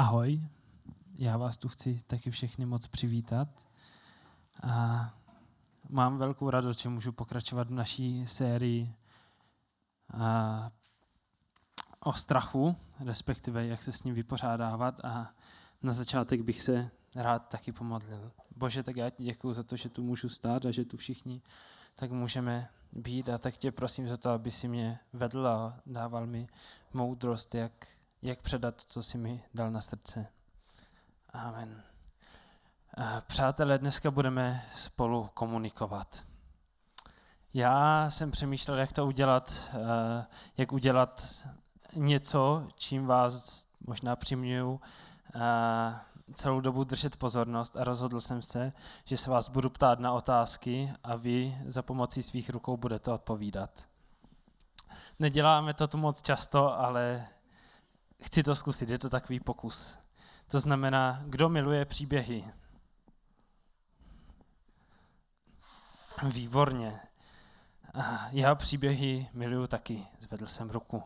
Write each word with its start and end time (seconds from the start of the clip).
Ahoj, 0.00 0.40
já 1.14 1.36
vás 1.36 1.58
tu 1.58 1.68
chci 1.68 2.02
taky 2.06 2.30
všechny 2.30 2.66
moc 2.66 2.86
přivítat. 2.86 3.48
A 4.62 5.14
mám 5.88 6.18
velkou 6.18 6.50
radost, 6.50 6.80
že 6.80 6.88
můžu 6.88 7.12
pokračovat 7.12 7.68
v 7.68 7.72
naší 7.72 8.26
sérii 8.26 8.94
a, 10.14 10.70
o 12.00 12.12
strachu, 12.12 12.76
respektive 13.00 13.66
jak 13.66 13.82
se 13.82 13.92
s 13.92 14.02
ním 14.02 14.14
vypořádávat. 14.14 15.04
A 15.04 15.34
na 15.82 15.92
začátek 15.92 16.42
bych 16.42 16.60
se 16.60 16.90
rád 17.14 17.48
taky 17.48 17.72
pomodlil. 17.72 18.32
Bože, 18.56 18.82
tak 18.82 18.96
já 18.96 19.10
ti 19.10 19.24
děkuji 19.24 19.52
za 19.52 19.62
to, 19.62 19.76
že 19.76 19.88
tu 19.88 20.02
můžu 20.02 20.28
stát 20.28 20.66
a 20.66 20.70
že 20.70 20.84
tu 20.84 20.96
všichni 20.96 21.42
tak 21.94 22.10
můžeme 22.10 22.68
být 22.92 23.28
a 23.28 23.38
tak 23.38 23.56
tě 23.56 23.72
prosím 23.72 24.08
za 24.08 24.16
to, 24.16 24.30
aby 24.30 24.50
si 24.50 24.68
mě 24.68 24.98
vedl 25.12 25.46
a 25.46 25.80
dával 25.86 26.26
mi 26.26 26.48
moudrost, 26.92 27.54
jak 27.54 27.97
jak 28.22 28.40
předat, 28.40 28.80
co 28.80 29.02
si 29.02 29.18
mi 29.18 29.44
dal 29.54 29.70
na 29.70 29.80
srdce. 29.80 30.26
Amen. 31.32 31.82
Přátelé, 33.26 33.78
dneska 33.78 34.10
budeme 34.10 34.64
spolu 34.74 35.30
komunikovat. 35.34 36.24
Já 37.54 38.10
jsem 38.10 38.30
přemýšlel, 38.30 38.78
jak 38.78 38.92
to 38.92 39.06
udělat, 39.06 39.70
jak 40.56 40.72
udělat 40.72 41.44
něco, 41.94 42.68
čím 42.74 43.06
vás 43.06 43.66
možná 43.86 44.16
přiměju 44.16 44.80
celou 46.34 46.60
dobu 46.60 46.84
držet 46.84 47.16
pozornost 47.16 47.76
a 47.76 47.84
rozhodl 47.84 48.20
jsem 48.20 48.42
se, 48.42 48.72
že 49.04 49.16
se 49.16 49.30
vás 49.30 49.48
budu 49.48 49.70
ptát 49.70 49.98
na 49.98 50.12
otázky 50.12 50.92
a 51.04 51.16
vy 51.16 51.58
za 51.66 51.82
pomocí 51.82 52.22
svých 52.22 52.50
rukou 52.50 52.76
budete 52.76 53.12
odpovídat. 53.12 53.88
Neděláme 55.18 55.74
to 55.74 55.86
tu 55.86 55.98
moc 55.98 56.22
často, 56.22 56.78
ale 56.80 57.26
chci 58.22 58.42
to 58.42 58.54
zkusit, 58.54 58.88
je 58.88 58.98
to 58.98 59.08
takový 59.08 59.40
pokus. 59.40 59.98
To 60.50 60.60
znamená, 60.60 61.22
kdo 61.26 61.48
miluje 61.48 61.84
příběhy? 61.84 62.44
Výborně. 66.22 67.00
Já 68.30 68.54
příběhy 68.54 69.28
miluju 69.32 69.66
taky, 69.66 70.06
zvedl 70.20 70.46
jsem 70.46 70.70
ruku. 70.70 71.02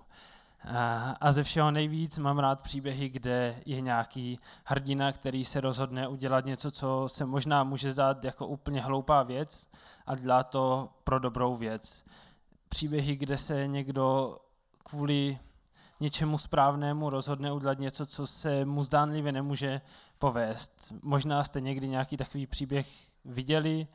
A 1.21 1.33
ze 1.33 1.43
všeho 1.43 1.71
nejvíc 1.71 2.19
mám 2.19 2.39
rád 2.39 2.63
příběhy, 2.63 3.09
kde 3.09 3.63
je 3.67 3.81
nějaký 3.81 4.39
hrdina, 4.65 5.13
který 5.13 5.45
se 5.45 5.61
rozhodne 5.61 6.09
udělat 6.09 6.45
něco, 6.45 6.71
co 6.71 7.05
se 7.09 7.25
možná 7.25 7.65
může 7.65 7.93
zdát 7.93 8.25
jako 8.25 8.47
úplně 8.47 8.81
hloupá 8.81 9.23
věc, 9.23 9.67
a 10.07 10.15
dělá 10.15 10.43
to 10.43 10.89
pro 11.05 11.19
dobrou 11.19 11.57
věc. 11.57 12.05
Příběhy, 12.69 13.17
kde 13.17 13.39
se 13.39 13.67
někdo 13.67 14.39
kvůli 14.85 15.39
něčemu 16.03 16.39
správnému 16.39 17.11
rozhodne 17.11 17.53
udělat 17.53 17.79
něco, 17.79 18.07
co 18.07 18.27
se 18.27 18.65
mu 18.65 18.83
zdánlivě 18.83 19.33
nemůže 19.33 19.81
povést. 20.19 20.93
Možná 21.03 21.45
jste 21.45 21.61
někdy 21.61 21.89
nějaký 21.89 22.17
takový 22.17 22.47
příběh 22.47 22.89
viděli 23.25 23.87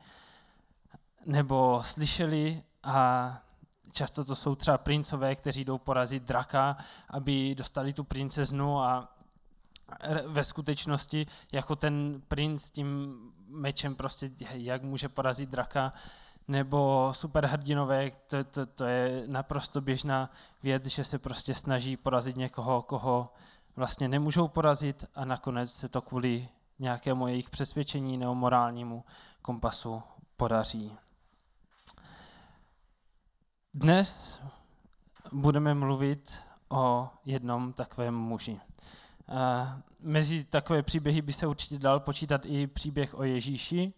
nebo 1.26 1.80
slyšeli 1.84 2.62
a 2.82 3.38
často 3.92 4.24
to 4.24 4.36
jsou 4.36 4.54
třeba 4.54 4.78
princové, 4.78 5.36
kteří 5.36 5.64
jdou 5.64 5.78
porazit 5.78 6.22
draka, 6.22 6.76
aby 7.08 7.54
dostali 7.54 7.92
tu 7.92 8.04
princeznu 8.04 8.80
a 8.80 9.14
ve 10.26 10.44
skutečnosti 10.44 11.26
jako 11.52 11.76
ten 11.76 12.22
princ 12.28 12.70
tím 12.70 13.18
mečem 13.48 13.94
prostě 13.94 14.30
jak 14.52 14.82
může 14.82 15.08
porazit 15.08 15.50
draka, 15.50 15.90
nebo 16.48 17.08
superhrdinové, 17.12 18.10
to, 18.10 18.44
to, 18.44 18.66
to 18.66 18.84
je 18.84 19.24
naprosto 19.26 19.80
běžná 19.80 20.30
věc, 20.62 20.86
že 20.86 21.04
se 21.04 21.18
prostě 21.18 21.54
snaží 21.54 21.96
porazit 21.96 22.36
někoho, 22.36 22.82
koho 22.82 23.28
vlastně 23.76 24.08
nemůžou 24.08 24.48
porazit 24.48 25.04
a 25.14 25.24
nakonec 25.24 25.72
se 25.72 25.88
to 25.88 26.02
kvůli 26.02 26.48
nějakému 26.78 27.28
jejich 27.28 27.50
přesvědčení 27.50 28.16
nebo 28.16 28.34
morálnímu 28.34 29.04
kompasu 29.42 30.02
podaří. 30.36 30.96
Dnes 33.74 34.38
budeme 35.32 35.74
mluvit 35.74 36.44
o 36.68 37.08
jednom 37.24 37.72
takovém 37.72 38.14
muži. 38.14 38.60
Mezi 40.00 40.44
takové 40.44 40.82
příběhy 40.82 41.22
by 41.22 41.32
se 41.32 41.46
určitě 41.46 41.78
dal 41.78 42.00
počítat 42.00 42.46
i 42.46 42.66
příběh 42.66 43.14
o 43.14 43.24
Ježíši, 43.24 43.92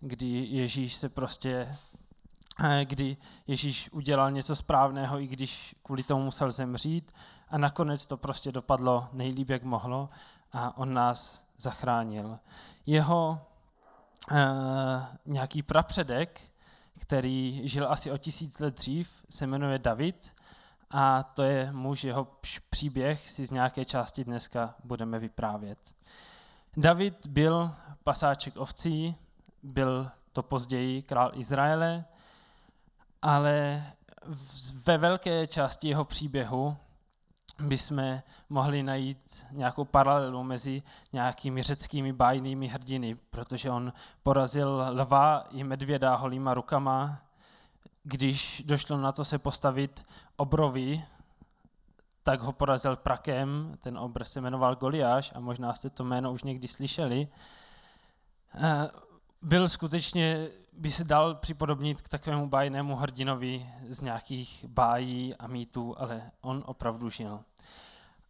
kdy 0.00 0.26
Ježíš 0.26 0.94
se 0.94 1.08
prostě 1.08 1.72
kdy 2.84 3.16
Ježíš 3.46 3.88
udělal 3.92 4.30
něco 4.30 4.56
správného, 4.56 5.20
i 5.20 5.26
když 5.26 5.74
kvůli 5.82 6.02
tomu 6.02 6.24
musel 6.24 6.50
zemřít 6.50 7.12
a 7.48 7.58
nakonec 7.58 8.06
to 8.06 8.16
prostě 8.16 8.52
dopadlo 8.52 9.08
nejlíp, 9.12 9.50
jak 9.50 9.62
mohlo 9.62 10.08
a 10.52 10.76
on 10.76 10.94
nás 10.94 11.44
zachránil. 11.58 12.38
Jeho 12.86 13.40
uh, 14.30 14.38
nějaký 15.26 15.62
prapředek, 15.62 16.40
který 17.00 17.68
žil 17.68 17.92
asi 17.92 18.10
o 18.10 18.18
tisíc 18.18 18.58
let 18.58 18.74
dřív, 18.74 19.24
se 19.28 19.46
jmenuje 19.46 19.78
David 19.78 20.34
a 20.90 21.22
to 21.22 21.42
je 21.42 21.72
muž, 21.72 22.04
jeho 22.04 22.28
příběh 22.70 23.28
si 23.28 23.46
z 23.46 23.50
nějaké 23.50 23.84
části 23.84 24.24
dneska 24.24 24.74
budeme 24.84 25.18
vyprávět. 25.18 25.94
David 26.76 27.26
byl 27.26 27.74
pasáček 28.04 28.56
ovcí, 28.56 29.16
byl 29.62 30.10
to 30.32 30.42
později 30.42 31.02
král 31.02 31.30
Izraele, 31.34 32.04
ale 33.22 33.86
ve 34.86 34.98
velké 34.98 35.46
části 35.46 35.88
jeho 35.88 36.04
příběhu 36.04 36.76
bychom 37.60 38.20
mohli 38.48 38.82
najít 38.82 39.46
nějakou 39.50 39.84
paralelu 39.84 40.44
mezi 40.44 40.82
nějakými 41.12 41.62
řeckými 41.62 42.12
bájnými 42.12 42.68
hrdiny, 42.68 43.14
protože 43.14 43.70
on 43.70 43.92
porazil 44.22 44.84
lva 44.90 45.44
i 45.50 45.64
medvěda 45.64 46.14
holýma 46.14 46.54
rukama, 46.54 47.18
když 48.02 48.62
došlo 48.66 48.96
na 48.96 49.12
to 49.12 49.24
se 49.24 49.38
postavit 49.38 50.06
obrovi, 50.36 51.04
tak 52.22 52.40
ho 52.40 52.52
porazil 52.52 52.96
prakem, 52.96 53.76
ten 53.80 53.98
obr 53.98 54.24
se 54.24 54.40
jmenoval 54.40 54.76
Goliáš 54.76 55.32
a 55.34 55.40
možná 55.40 55.74
jste 55.74 55.90
to 55.90 56.04
jméno 56.04 56.32
už 56.32 56.42
někdy 56.42 56.68
slyšeli. 56.68 57.28
Eh, 58.54 58.90
byl 59.42 59.68
skutečně 59.68 60.48
by 60.80 60.90
se 60.90 61.04
dal 61.04 61.34
připodobnit 61.34 62.02
k 62.02 62.08
takovému 62.08 62.48
bájnému 62.48 62.96
hrdinovi 62.96 63.66
z 63.88 64.00
nějakých 64.00 64.64
bájí 64.68 65.34
a 65.34 65.46
mýtů, 65.46 65.94
ale 65.98 66.30
on 66.40 66.62
opravdu 66.66 67.10
žil. 67.10 67.40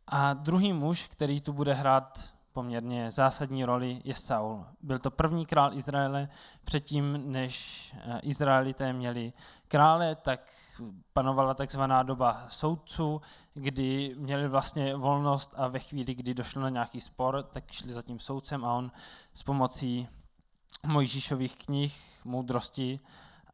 A 0.06 0.32
druhý 0.32 0.72
muž, 0.72 1.06
který 1.06 1.40
tu 1.40 1.52
bude 1.52 1.74
hrát 1.74 2.34
poměrně 2.52 3.10
zásadní 3.10 3.64
roli, 3.64 4.00
je 4.04 4.14
Saul. 4.26 4.66
Byl 4.82 4.98
to 4.98 5.10
první 5.10 5.46
král 5.46 5.74
Izraele. 5.74 6.28
Předtím, 6.64 7.32
než 7.32 7.94
eh, 7.96 8.20
Izraelité 8.22 8.92
měli 8.92 9.32
krále, 9.68 10.14
tak 10.14 10.40
panovala 11.12 11.54
takzvaná 11.54 12.02
doba 12.02 12.46
soudců, 12.48 13.20
kdy 13.54 14.14
měli 14.18 14.48
vlastně 14.48 14.96
volnost 14.96 15.54
a 15.56 15.68
ve 15.68 15.78
chvíli, 15.78 16.14
kdy 16.14 16.34
došlo 16.34 16.62
na 16.62 16.68
nějaký 16.68 17.00
spor, 17.00 17.42
tak 17.42 17.72
šli 17.72 17.92
za 17.92 18.02
tím 18.02 18.18
soudcem 18.18 18.64
a 18.64 18.74
on 18.74 18.92
s 19.34 19.42
pomocí 19.42 20.08
Mojžíšových 20.86 21.56
knih, 21.56 22.20
moudrosti 22.24 23.00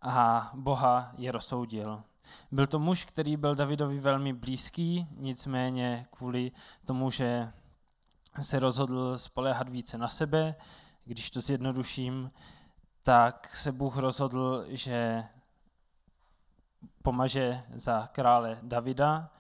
a 0.03 0.51
Boha 0.55 1.13
je 1.17 1.33
rozsoudil. 1.33 2.03
Byl 2.53 2.67
to 2.67 2.79
muž, 2.79 3.05
který 3.05 3.37
byl 3.37 3.55
Davidovi 3.55 3.99
velmi 4.01 4.33
blízký, 4.33 5.07
nicméně 5.11 6.07
kvůli 6.11 6.53
tomu, 6.85 7.11
že 7.11 7.53
se 8.43 8.59
rozhodl 8.59 9.19
spolehat 9.19 9.69
více 9.69 9.99
na 9.99 10.09
sebe, 10.09 10.55
když 11.05 11.31
to 11.31 11.41
zjednoduším, 11.41 12.31
tak 13.03 13.57
se 13.57 13.73
Bůh 13.73 13.97
rozhodl, 13.97 14.65
že 14.69 15.25
pomaže 17.03 17.63
za 17.75 18.07
krále 18.07 18.59
Davida 18.63 19.31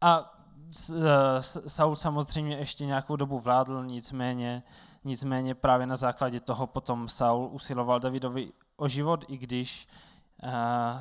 a 0.00 0.35
Saul 1.66 1.96
samozřejmě 1.96 2.56
ještě 2.56 2.86
nějakou 2.86 3.16
dobu 3.16 3.38
vládl, 3.38 3.84
nicméně 3.84 4.62
Nicméně 5.06 5.54
právě 5.54 5.86
na 5.86 5.96
základě 5.96 6.40
toho 6.40 6.66
potom 6.66 7.08
Saul 7.08 7.48
usiloval 7.52 8.00
Davidovi 8.00 8.52
o 8.76 8.88
život, 8.88 9.24
i 9.28 9.36
když 9.36 9.88
uh, 10.42 10.50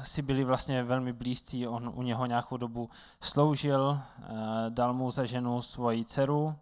si 0.04 0.22
byli 0.22 0.44
vlastně 0.44 0.84
velmi 0.84 1.14
blízcí. 1.14 1.68
On 1.68 1.92
u 1.96 2.02
něho 2.02 2.26
nějakou 2.26 2.58
dobu 2.58 2.90
sloužil, 3.22 4.02
uh, 4.20 4.26
dal 4.70 4.94
mu 4.94 5.12
za 5.12 5.26
ženu 5.26 5.62
svoji 5.62 6.06
dceru 6.06 6.56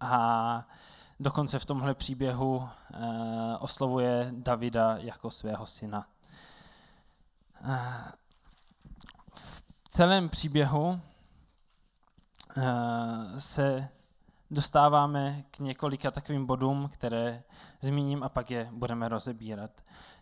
a 0.00 0.66
dokonce 1.20 1.58
v 1.58 1.64
tomhle 1.64 1.94
příběhu 1.94 2.56
uh, 2.56 2.66
oslovuje 3.60 4.28
Davida 4.36 4.96
jako 4.96 5.30
svého 5.30 5.66
syna. 5.66 6.06
Uh, 7.64 7.76
v 9.34 9.88
celém 9.88 10.28
příběhu 10.28 11.00
se 13.38 13.88
dostáváme 14.50 15.44
k 15.50 15.58
několika 15.58 16.10
takovým 16.10 16.46
bodům, 16.46 16.88
které 16.92 17.42
zmíním 17.80 18.22
a 18.22 18.28
pak 18.28 18.50
je 18.50 18.68
budeme 18.72 19.08
rozebírat. 19.08 19.70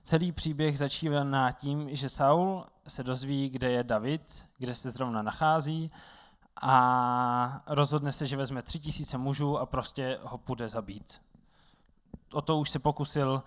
Celý 0.05 0.33
příběh 0.33 0.79
začíná 0.79 1.53
tím, 1.53 1.97
že 1.97 2.09
Saul 2.09 2.67
se 2.89 3.03
dozví, 3.03 3.49
kde 3.49 3.71
je 3.71 3.85
David, 3.85 4.45
kde 4.59 4.75
se 4.75 4.91
zrovna 4.91 5.23
nachází 5.23 5.91
a 6.63 7.63
rozhodne 7.67 8.13
se, 8.13 8.27
že 8.27 8.37
vezme 8.37 8.63
tři 8.63 8.79
tisíce 8.79 9.19
mužů 9.19 9.59
a 9.59 9.67
prostě 9.67 10.19
ho 10.23 10.39
půjde 10.39 10.69
zabít. 10.69 11.21
O 12.33 12.43
to 12.43 12.59
už 12.59 12.71
se 12.71 12.79
pokusil, 12.79 13.43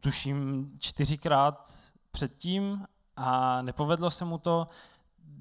tuším, 0.00 0.70
čtyřikrát 0.78 1.72
předtím 2.10 2.86
a 3.16 3.62
nepovedlo 3.62 4.10
se 4.10 4.24
mu 4.24 4.38
to. 4.38 4.66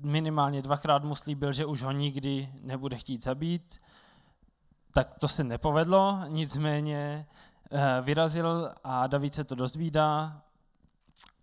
Minimálně 0.06 0.62
dvakrát 0.62 1.04
mu 1.04 1.16
slíbil, 1.16 1.54
že 1.54 1.66
už 1.66 1.82
ho 1.82 1.92
nikdy 1.92 2.50
nebude 2.62 2.98
chtít 2.98 3.24
zabít. 3.24 3.82
Tak 4.94 5.14
to 5.14 5.28
se 5.28 5.44
nepovedlo, 5.44 6.20
nicméně 6.28 7.28
eh, 7.72 8.02
vyrazil 8.02 8.72
a 8.84 9.08
David 9.08 9.34
se 9.34 9.44
to 9.44 9.56
dozvídá 9.56 10.42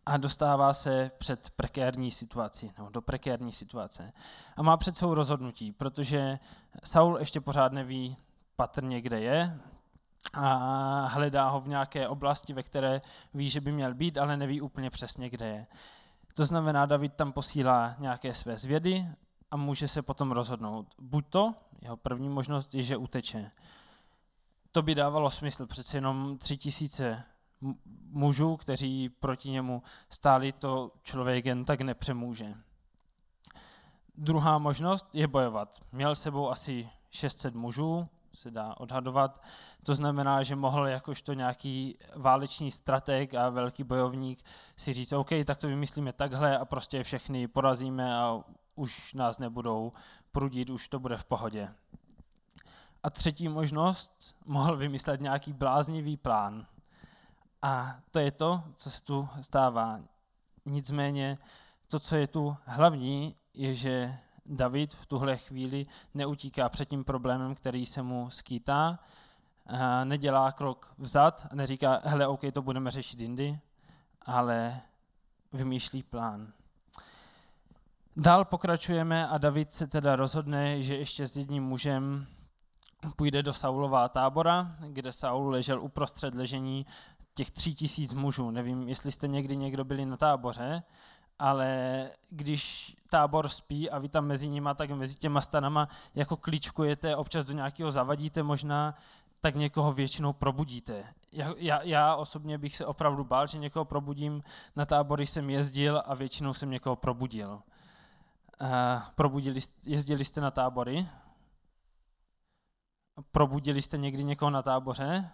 a 0.06 0.17
dostává 0.17 0.75
se 0.75 1.11
před 1.19 1.50
prekérní 1.56 2.11
situaci, 2.11 2.73
nebo 2.79 2.91
do 2.91 3.03
prekérní 3.03 3.53
situace. 3.53 4.12
A 4.56 4.62
má 4.62 4.76
před 4.76 4.97
svou 4.97 5.15
rozhodnutí, 5.15 5.73
protože 5.73 6.38
Saul 6.85 7.19
ještě 7.19 7.41
pořád 7.41 7.73
neví 7.73 8.17
patrně, 8.56 9.00
kde 9.00 9.20
je, 9.20 9.61
a 10.32 11.06
hledá 11.06 11.49
ho 11.49 11.61
v 11.61 11.69
nějaké 11.69 12.08
oblasti, 12.08 12.53
ve 12.53 12.62
které 12.62 13.00
ví, 13.35 13.50
že 13.50 13.61
by 13.61 13.73
měl 13.73 13.94
být, 13.94 14.19
ale 14.19 14.37
neví 14.37 14.61
úplně 14.61 14.91
přesně, 14.91 15.31
kde 15.31 15.47
je. 15.47 15.67
To 16.34 16.46
znamená, 16.46 16.87
David 16.87 17.14
tam 17.14 17.32
posílá 17.32 17.94
nějaké 17.99 18.34
své 18.34 18.56
zvědy 18.56 19.06
a 19.50 19.56
může 19.56 19.88
se 19.88 20.02
potom 20.02 20.32
rozhodnout. 20.32 20.94
Buď 20.99 21.26
to, 21.29 21.55
jeho 21.82 21.96
první 21.96 22.29
možnost 22.29 22.75
je, 22.75 22.82
že 22.82 22.96
uteče. 22.96 23.50
To 24.73 24.82
by 24.82 24.94
dávalo 24.94 25.31
smysl, 25.31 25.67
přece 25.67 25.96
jenom 25.96 26.38
tři 26.38 26.56
tisíce 26.56 27.25
mužů, 28.11 28.56
kteří 28.56 29.08
proti 29.08 29.50
němu 29.50 29.82
stáli, 30.11 30.52
to 30.52 30.93
člověk 31.02 31.46
jen 31.46 31.64
tak 31.64 31.81
nepřemůže. 31.81 32.55
Druhá 34.14 34.58
možnost 34.58 35.08
je 35.12 35.29
bojovat. 35.29 35.81
Měl 35.93 36.14
sebou 36.14 36.50
asi 36.50 36.90
600 37.11 37.55
mužů, 37.55 38.08
se 38.34 38.50
dá 38.50 38.75
odhadovat. 38.81 39.43
To 39.82 39.94
znamená, 39.94 40.43
že 40.43 40.56
mohl 40.56 40.87
jakožto 40.87 41.32
nějaký 41.32 41.99
válečný 42.17 42.70
strateg 42.70 43.34
a 43.34 43.49
velký 43.49 43.84
bojovník 43.84 44.43
si 44.76 44.93
říct, 44.93 45.12
OK, 45.12 45.31
tak 45.44 45.58
to 45.58 45.69
vymyslíme 45.69 46.12
takhle 46.12 46.58
a 46.58 46.64
prostě 46.64 47.02
všechny 47.02 47.49
porazíme 47.49 48.17
a 48.17 48.40
už 48.75 49.14
nás 49.14 49.38
nebudou 49.38 49.93
prudit, 50.32 50.70
už 50.70 50.88
to 50.88 50.99
bude 50.99 51.17
v 51.17 51.25
pohodě. 51.25 51.69
A 53.02 53.11
třetí 53.11 53.49
možnost, 53.49 54.37
mohl 54.44 54.76
vymyslet 54.76 55.20
nějaký 55.20 55.52
bláznivý 55.52 56.17
plán. 56.17 56.67
A 57.62 57.96
to 58.11 58.19
je 58.19 58.31
to, 58.31 58.62
co 58.76 58.90
se 58.90 59.02
tu 59.02 59.29
stává. 59.40 60.00
Nicméně 60.67 61.38
to, 61.88 62.00
co 62.00 62.17
je 62.17 62.26
tu 62.26 62.56
hlavní, 62.64 63.37
je, 63.55 63.75
že 63.75 64.19
David 64.47 64.94
v 64.94 65.06
tuhle 65.06 65.37
chvíli 65.37 65.87
neutíká 66.15 66.69
před 66.69 66.89
tím 66.89 67.05
problémem, 67.05 67.55
který 67.55 67.87
se 67.87 68.03
mu 68.03 68.31
skýtá, 68.31 68.99
nedělá 70.05 70.53
krok 70.53 70.94
vzad 70.99 71.47
neříká, 71.53 72.00
hele, 72.05 72.27
OK, 72.27 72.41
to 72.53 72.62
budeme 72.62 72.91
řešit 72.91 73.21
jindy, 73.21 73.59
ale 74.23 74.81
vymýšlí 75.53 76.03
plán. 76.03 76.53
Dál 78.17 78.44
pokračujeme 78.44 79.29
a 79.29 79.39
David 79.39 79.73
se 79.73 79.87
teda 79.87 80.17
rozhodne, 80.17 80.83
že 80.83 80.97
ještě 80.97 81.29
s 81.29 81.37
jedním 81.37 81.65
mužem 81.65 82.27
půjde 83.17 83.43
do 83.43 83.53
Saulova 83.53 84.09
tábora, 84.09 84.77
kde 84.89 85.12
Saul 85.12 85.50
ležel 85.50 85.83
uprostřed 85.83 86.35
ležení 86.35 86.87
těch 87.35 87.50
tří 87.50 87.75
tisíc 87.75 88.15
mužů. 88.15 88.50
Nevím, 88.50 88.89
jestli 88.89 89.12
jste 89.12 89.29
někdy 89.29 89.56
někdo 89.56 89.85
byli 89.85 90.06
na 90.06 90.17
táboře, 90.17 90.83
ale 91.38 92.11
když 92.31 92.96
tábor 93.11 93.49
spí 93.49 93.90
a 93.90 93.99
vy 93.99 94.08
tam 94.08 94.26
mezi 94.26 94.49
nima, 94.49 94.75
tak 94.75 94.90
mezi 94.90 95.14
těma 95.14 95.40
stanama 95.40 95.88
jako 96.14 96.37
kličkujete, 96.37 97.17
občas 97.17 97.44
do 97.44 97.52
nějakého 97.52 97.90
zavadíte 97.90 98.43
možná, 98.43 98.94
tak 99.40 99.55
někoho 99.55 99.93
většinou 99.93 100.32
probudíte. 100.32 101.05
Já, 101.32 101.55
já, 101.56 101.82
já 101.82 102.17
osobně 102.17 102.58
bych 102.58 102.76
se 102.76 102.87
opravdu 102.87 103.25
bál, 103.25 103.46
že 103.46 103.58
někoho 103.58 103.84
probudím. 103.84 104.43
Na 104.76 104.87
tábory 104.87 105.26
jsem 105.26 105.50
jezdil 105.50 106.02
a 106.06 106.14
většinou 106.14 106.52
jsem 106.52 106.70
někoho 106.70 106.96
probudil. 106.96 107.62
Uh, 108.61 108.69
probudili, 109.14 109.61
jezdili 109.84 110.25
jste 110.25 110.40
na 110.40 110.50
tábory? 110.50 111.08
Probudili 113.32 113.82
jste 113.82 113.99
někdy 113.99 114.25
někoho 114.25 114.50
na 114.50 114.62
táboře? 114.62 115.31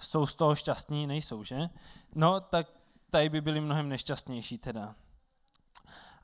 Jsou 0.00 0.26
z 0.26 0.34
toho 0.34 0.54
šťastní? 0.54 1.06
Nejsou, 1.06 1.44
že? 1.44 1.68
No, 2.14 2.40
tak 2.40 2.79
tady 3.10 3.28
by 3.28 3.40
byli 3.40 3.60
mnohem 3.60 3.88
nešťastnější 3.88 4.58
teda. 4.58 4.94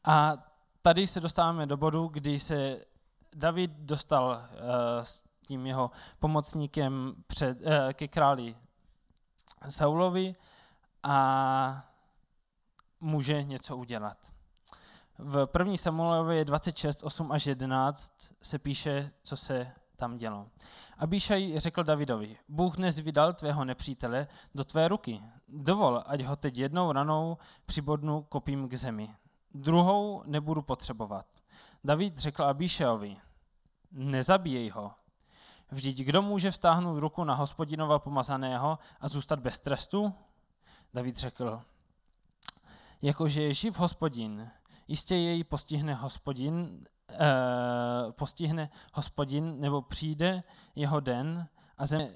A 0.05 0.37
tady 0.83 1.07
se 1.07 1.21
dostáváme 1.21 1.67
do 1.67 1.77
bodu, 1.77 2.07
kdy 2.07 2.39
se 2.39 2.85
David 3.35 3.71
dostal 3.71 4.29
uh, 4.31 5.03
s 5.03 5.25
tím 5.47 5.67
jeho 5.67 5.91
pomocníkem 6.19 7.15
před, 7.27 7.61
uh, 7.61 7.93
ke 7.93 8.09
králi 8.09 8.57
Saulovi 9.69 10.35
a 11.03 11.87
může 13.01 13.43
něco 13.43 13.77
udělat. 13.77 14.19
V 15.19 15.47
první 15.47 15.79
Samuelově 15.79 16.45
26, 16.45 17.03
8 17.03 17.33
až 17.33 17.47
11 17.47 18.13
se 18.43 18.59
píše, 18.59 19.11
co 19.23 19.37
se 19.37 19.73
tam 19.97 20.17
dělo. 20.17 20.49
Abíšaj 20.99 21.55
řekl 21.57 21.85
Davidovi, 21.85 22.39
Bůh 22.49 22.77
dnes 22.77 22.99
vydal 22.99 23.33
tvého 23.33 23.65
nepřítele 23.65 24.27
do 24.55 24.65
tvé 24.65 24.89
ruky. 24.89 25.23
Dovol, 25.49 26.03
ať 26.07 26.23
ho 26.23 26.37
teď 26.37 26.59
jednou 26.59 26.93
ranou 26.93 27.39
přibodnu 27.67 28.23
kopím 28.23 28.69
k 28.69 28.75
zemi. 28.75 29.15
Druhou 29.55 30.23
nebudu 30.27 30.63
potřebovat. 30.63 31.27
David 31.85 32.19
řekl 32.19 32.45
Abíšajovi, 32.45 33.17
nezabíjej 33.93 34.71
ho. 34.71 34.93
Vždyť 35.71 35.99
kdo 35.99 36.23
může 36.23 36.51
vstáhnout 36.51 36.99
ruku 36.99 37.25
na 37.25 37.35
hospodinova 37.35 37.99
pomazaného 37.99 38.79
a 39.01 39.09
zůstat 39.09 39.41
bez 39.41 39.59
trestu? 39.59 40.15
David 40.95 41.17
řekl, 41.17 41.63
jakože 43.03 43.43
je 43.43 43.55
živ 43.55 43.79
hospodin, 43.79 44.51
jistě 44.89 45.17
jej 45.17 45.45
postihne 45.45 45.95
hospodin 45.95 46.85
postihne 48.11 48.71
hospodin, 48.93 49.61
nebo 49.61 49.83
přijde 49.83 50.43
jeho 50.75 51.01
den 51.01 51.49
a 51.79 51.87
zem, 51.87 52.09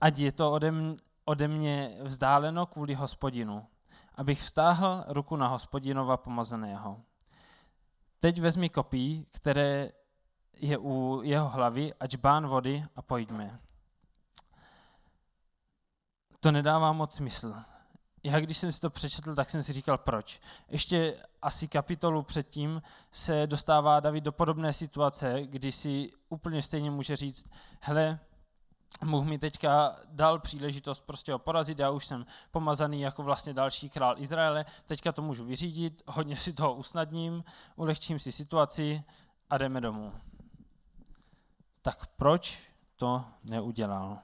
ať 0.00 0.18
je 0.18 0.32
to 0.32 0.52
ode, 0.52 0.72
mě, 0.72 0.96
ode 1.24 1.48
mě 1.48 1.98
vzdáleno 2.02 2.66
kvůli 2.66 2.94
hospodinu, 2.94 3.66
abych 4.14 4.42
vztáhl 4.42 5.04
ruku 5.08 5.36
na 5.36 5.48
hospodinova 5.48 6.16
pomazaného. 6.16 7.00
Teď 8.20 8.40
vezmi 8.40 8.68
kopí, 8.68 9.26
které 9.30 9.90
je 10.56 10.78
u 10.78 11.20
jeho 11.22 11.48
hlavy, 11.48 11.94
ať 12.00 12.16
bán 12.16 12.46
vody 12.46 12.84
a 12.96 13.02
pojďme. 13.02 13.60
To 16.40 16.52
nedává 16.52 16.92
moc 16.92 17.14
smysl 17.14 17.54
já 18.26 18.40
když 18.40 18.56
jsem 18.56 18.72
si 18.72 18.80
to 18.80 18.90
přečetl, 18.90 19.34
tak 19.34 19.50
jsem 19.50 19.62
si 19.62 19.72
říkal, 19.72 19.98
proč. 19.98 20.40
Ještě 20.68 21.16
asi 21.46 21.68
kapitolu 21.68 22.22
předtím 22.22 22.82
se 23.12 23.46
dostává 23.46 24.00
David 24.00 24.24
do 24.24 24.32
podobné 24.32 24.72
situace, 24.72 25.42
kdy 25.44 25.72
si 25.72 26.10
úplně 26.28 26.62
stejně 26.62 26.90
může 26.90 27.16
říct, 27.16 27.46
hele, 27.80 28.18
Bůh 29.04 29.24
mi 29.24 29.38
teďka 29.38 29.96
dal 30.06 30.38
příležitost 30.38 31.00
prostě 31.00 31.32
ho 31.32 31.38
porazit, 31.38 31.78
já 31.78 31.90
už 31.90 32.06
jsem 32.06 32.26
pomazaný 32.50 33.00
jako 33.00 33.22
vlastně 33.22 33.54
další 33.54 33.90
král 33.90 34.14
Izraele, 34.18 34.64
teďka 34.84 35.12
to 35.12 35.22
můžu 35.22 35.44
vyřídit, 35.44 36.02
hodně 36.06 36.36
si 36.36 36.52
toho 36.52 36.74
usnadním, 36.74 37.44
ulehčím 37.76 38.18
si 38.18 38.32
situaci 38.32 39.04
a 39.50 39.58
jdeme 39.58 39.80
domů. 39.80 40.12
Tak 41.82 42.06
proč 42.06 42.62
to 42.96 43.24
neudělal? 43.44 44.18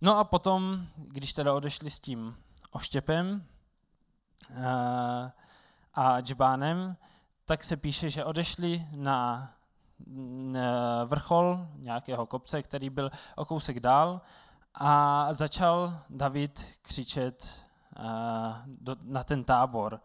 No 0.00 0.18
a 0.18 0.24
potom, 0.24 0.86
když 0.96 1.32
teda 1.32 1.54
odešli 1.54 1.90
s 1.90 2.00
tím 2.00 2.36
oštěpem 2.70 3.46
a 5.94 6.20
džbánem, 6.20 6.96
tak 7.44 7.64
se 7.64 7.76
píše, 7.76 8.10
že 8.10 8.24
odešli 8.24 8.86
na 8.92 9.50
vrchol 11.04 11.68
nějakého 11.74 12.26
kopce, 12.26 12.62
který 12.62 12.90
byl 12.90 13.10
o 13.36 13.44
kousek 13.44 13.80
dál 13.80 14.20
a 14.74 15.28
začal 15.32 16.00
David 16.10 16.66
křičet 16.82 17.64
do, 18.66 18.96
na 19.02 19.24
ten 19.24 19.44
tábor. 19.44 20.00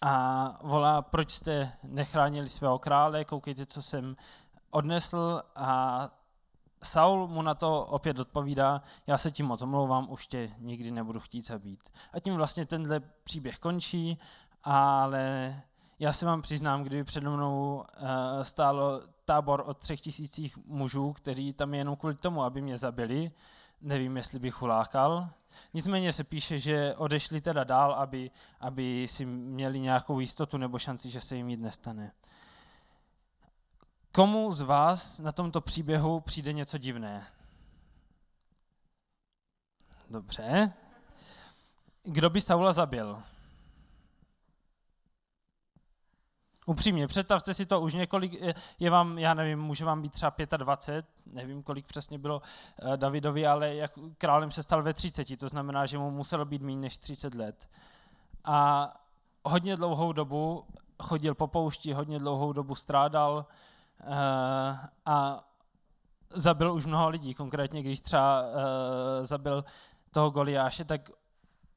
A 0.00 0.58
volá, 0.62 1.02
proč 1.02 1.30
jste 1.30 1.72
nechránili 1.82 2.48
svého 2.48 2.78
krále, 2.78 3.24
koukejte, 3.24 3.66
co 3.66 3.82
jsem 3.82 4.14
odnesl 4.70 5.42
a 5.56 6.08
Saul 6.82 7.28
mu 7.28 7.42
na 7.42 7.54
to 7.54 7.84
opět 7.84 8.18
odpovídá, 8.18 8.82
já 9.06 9.18
se 9.18 9.30
tím 9.30 9.46
moc 9.46 9.62
omlouvám, 9.62 10.10
už 10.10 10.26
tě 10.26 10.50
nikdy 10.58 10.90
nebudu 10.90 11.20
chtít 11.20 11.46
zabít. 11.46 11.90
A 12.12 12.20
tím 12.20 12.34
vlastně 12.34 12.66
tenhle 12.66 13.00
příběh 13.00 13.58
končí, 13.58 14.18
ale 14.64 15.56
já 15.98 16.12
se 16.12 16.26
vám 16.26 16.42
přiznám, 16.42 16.82
kdyby 16.82 17.04
přede 17.04 17.28
mnou 17.28 17.74
uh, 17.74 18.42
stálo 18.42 19.02
tábor 19.24 19.62
od 19.66 19.78
třech 19.78 20.00
tisících 20.00 20.56
mužů, 20.66 21.12
kteří 21.12 21.52
tam 21.52 21.74
jenom 21.74 21.96
kvůli 21.96 22.14
tomu, 22.14 22.42
aby 22.42 22.62
mě 22.62 22.78
zabili, 22.78 23.32
nevím, 23.80 24.16
jestli 24.16 24.38
bych 24.38 24.62
ulákal. 24.62 25.28
Nicméně 25.74 26.12
se 26.12 26.24
píše, 26.24 26.58
že 26.58 26.94
odešli 26.96 27.40
teda 27.40 27.64
dál, 27.64 27.92
aby, 27.92 28.30
aby 28.60 29.06
si 29.08 29.26
měli 29.26 29.80
nějakou 29.80 30.20
jistotu 30.20 30.56
nebo 30.56 30.78
šanci, 30.78 31.10
že 31.10 31.20
se 31.20 31.36
jim 31.36 31.48
jít 31.48 31.60
nestane. 31.60 32.12
Komu 34.12 34.52
z 34.52 34.60
vás 34.60 35.18
na 35.18 35.32
tomto 35.32 35.60
příběhu 35.60 36.20
přijde 36.20 36.52
něco 36.52 36.78
divné? 36.78 37.26
Dobře. 40.10 40.72
Kdo 42.02 42.30
by 42.30 42.40
Saula 42.40 42.72
zabil? 42.72 43.22
Upřímně, 46.66 47.06
představte 47.06 47.54
si 47.54 47.66
to 47.66 47.80
už 47.80 47.94
několik, 47.94 48.32
je 48.78 48.90
vám, 48.90 49.18
já 49.18 49.34
nevím, 49.34 49.60
může 49.60 49.84
vám 49.84 50.02
být 50.02 50.12
třeba 50.12 50.34
25, 50.56 51.06
nevím, 51.26 51.62
kolik 51.62 51.86
přesně 51.86 52.18
bylo 52.18 52.42
eh, 52.82 52.96
Davidovi, 52.96 53.46
ale 53.46 53.74
jak 53.74 53.92
králem 54.18 54.50
se 54.50 54.62
stal 54.62 54.82
ve 54.82 54.94
30, 54.94 55.36
to 55.38 55.48
znamená, 55.48 55.86
že 55.86 55.98
mu 55.98 56.10
muselo 56.10 56.44
být 56.44 56.62
méně 56.62 56.78
než 56.78 56.98
30 56.98 57.34
let. 57.34 57.70
A 58.44 58.88
hodně 59.44 59.76
dlouhou 59.76 60.12
dobu 60.12 60.64
chodil 61.02 61.34
po 61.34 61.46
poušti, 61.46 61.92
hodně 61.92 62.18
dlouhou 62.18 62.52
dobu 62.52 62.74
strádal 62.74 63.46
a 65.06 65.44
zabil 66.30 66.74
už 66.74 66.86
mnoho 66.86 67.08
lidí. 67.08 67.34
Konkrétně, 67.34 67.82
když 67.82 68.00
třeba 68.00 68.42
eh, 68.42 69.24
zabil 69.24 69.64
toho 70.10 70.30
Goliáše, 70.30 70.84
tak 70.84 71.10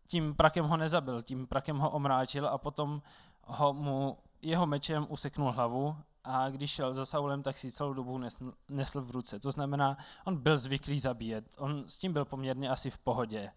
tím 0.08 0.36
prakem 0.36 0.66
ho 0.66 0.78
nezabil, 0.78 1.22
tím 1.22 1.48
prakem 1.48 1.78
ho 1.78 1.90
omráčil 1.90 2.48
a 2.48 2.58
potom 2.58 3.02
ho 3.44 3.74
mu 3.74 4.18
jeho 4.42 4.66
mečem 4.66 5.06
useknul 5.10 5.52
hlavu 5.52 5.98
a 6.24 6.50
když 6.50 6.72
šel 6.72 6.94
za 6.94 7.06
Saulem, 7.06 7.44
tak 7.44 7.58
si 7.58 7.72
celou 7.72 7.94
dobu 7.94 8.18
nesl, 8.18 8.54
nesl 8.70 9.02
v 9.02 9.12
ruce. 9.12 9.40
To 9.40 9.52
znamená, 9.52 9.98
on 10.26 10.38
byl 10.38 10.58
zvyklý 10.58 11.00
zabíjet, 11.00 11.56
on 11.58 11.84
s 11.88 11.98
tím 11.98 12.14
byl 12.14 12.26
poměrně 12.26 12.70
asi 12.70 12.90
v 12.90 12.98
pohodě. 12.98 13.52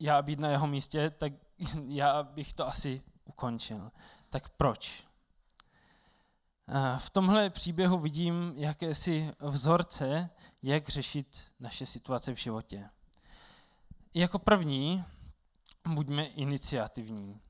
Já 0.00 0.22
být 0.22 0.40
na 0.40 0.48
jeho 0.48 0.66
místě, 0.66 1.10
tak 1.10 1.32
já 1.86 2.22
bych 2.22 2.52
to 2.52 2.66
asi 2.66 3.02
ukončil. 3.24 3.90
Tak 4.30 4.48
proč? 4.48 5.04
V 6.96 7.10
tomhle 7.10 7.50
příběhu 7.50 7.98
vidím 7.98 8.52
jakési 8.56 9.32
vzorce, 9.40 10.30
jak 10.62 10.88
řešit 10.88 11.52
naše 11.60 11.86
situace 11.86 12.34
v 12.34 12.38
životě. 12.38 12.90
Jako 14.14 14.38
první, 14.38 15.04
buďme 15.88 16.24
iniciativní. 16.24 17.40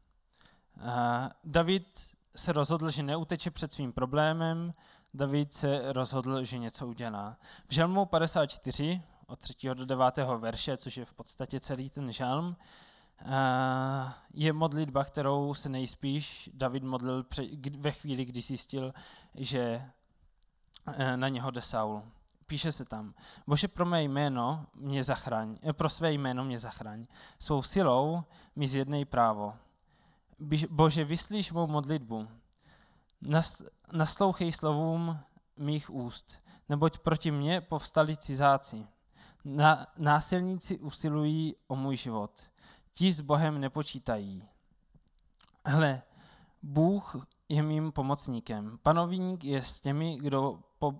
David 1.44 2.16
se 2.36 2.52
rozhodl, 2.52 2.90
že 2.90 3.02
neuteče 3.02 3.50
před 3.50 3.72
svým 3.72 3.92
problémem, 3.92 4.74
David 5.14 5.52
se 5.52 5.92
rozhodl, 5.92 6.44
že 6.44 6.58
něco 6.58 6.86
udělá. 6.86 7.36
V 7.68 7.74
žalmu 7.74 8.06
54 8.06 9.02
od 9.26 9.38
3. 9.38 9.54
do 9.74 9.86
9. 9.86 10.16
verše, 10.38 10.76
což 10.76 10.96
je 10.96 11.04
v 11.04 11.12
podstatě 11.12 11.60
celý 11.60 11.90
ten 11.90 12.12
žalm, 12.12 12.56
je 14.34 14.52
modlitba, 14.52 15.04
kterou 15.04 15.54
se 15.54 15.68
nejspíš 15.68 16.50
David 16.54 16.82
modlil 16.82 17.24
ve 17.78 17.90
chvíli, 17.90 18.24
kdy 18.24 18.42
zjistil, 18.42 18.92
že 19.34 19.82
e, 20.96 21.16
na 21.16 21.28
něho 21.28 21.50
jde 21.50 21.60
Saul. 21.60 22.02
Píše 22.46 22.72
se 22.72 22.84
tam, 22.84 23.14
Bože, 23.46 23.68
pro 23.68 23.86
mé 23.86 24.02
jméno 24.02 24.66
mě 24.74 25.04
zachraň, 25.04 25.58
e, 25.68 25.72
pro 25.72 25.88
své 25.88 26.12
jméno 26.12 26.44
mě 26.44 26.58
zachraň. 26.58 27.04
Svou 27.38 27.62
silou 27.62 28.24
mi 28.56 28.68
zjednej 28.68 29.04
právo. 29.04 29.54
Bože, 30.70 31.04
vyslíš 31.04 31.52
mou 31.52 31.66
modlitbu. 31.66 32.28
Naslouchej 33.92 34.52
slovům 34.52 35.18
mých 35.56 35.90
úst, 35.90 36.38
neboť 36.68 36.98
proti 36.98 37.30
mně 37.30 37.60
povstali 37.60 38.16
cizáci. 38.16 38.86
Na, 39.44 39.86
násilníci 39.96 40.78
usilují 40.78 41.56
o 41.66 41.76
můj 41.76 41.96
život. 41.96 42.51
Ti 42.94 43.12
s 43.12 43.20
Bohem 43.20 43.60
nepočítají. 43.60 44.48
Hle, 45.66 46.02
Bůh 46.62 47.26
je 47.48 47.62
mým 47.62 47.92
pomocníkem. 47.92 48.78
Panovník 48.82 49.44
je 49.44 49.62
s 49.62 49.80
těmi, 49.80 50.18
kdo 50.18 50.58
po, 50.78 50.94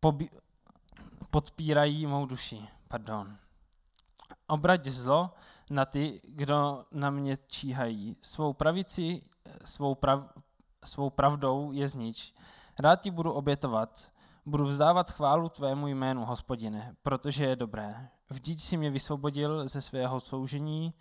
po, 0.00 0.18
podpírají 1.30 2.06
mou 2.06 2.26
duši. 2.26 2.68
Pardon. 2.88 3.36
Obrať 4.46 4.84
zlo 4.86 5.30
na 5.70 5.84
ty, 5.84 6.20
kdo 6.24 6.84
na 6.92 7.10
mě 7.10 7.36
číhají. 7.46 8.16
Svou 8.20 8.52
pravici, 8.52 9.22
svou, 9.64 9.94
prav, 9.94 10.32
svou 10.84 11.10
pravdou 11.10 11.72
je 11.72 11.88
znič. 11.88 12.34
Rád 12.78 13.00
ti 13.00 13.10
budu 13.10 13.32
obětovat, 13.32 14.12
budu 14.46 14.64
vzdávat 14.64 15.10
chválu 15.10 15.48
tvému 15.48 15.86
jménu, 15.86 16.24
hospodine, 16.24 16.96
protože 17.02 17.44
je 17.44 17.56
dobré. 17.56 18.08
Vždyť 18.30 18.60
si 18.60 18.76
mě 18.76 18.90
vysvobodil 18.90 19.68
ze 19.68 19.82
svého 19.82 20.20
soužení 20.20 20.94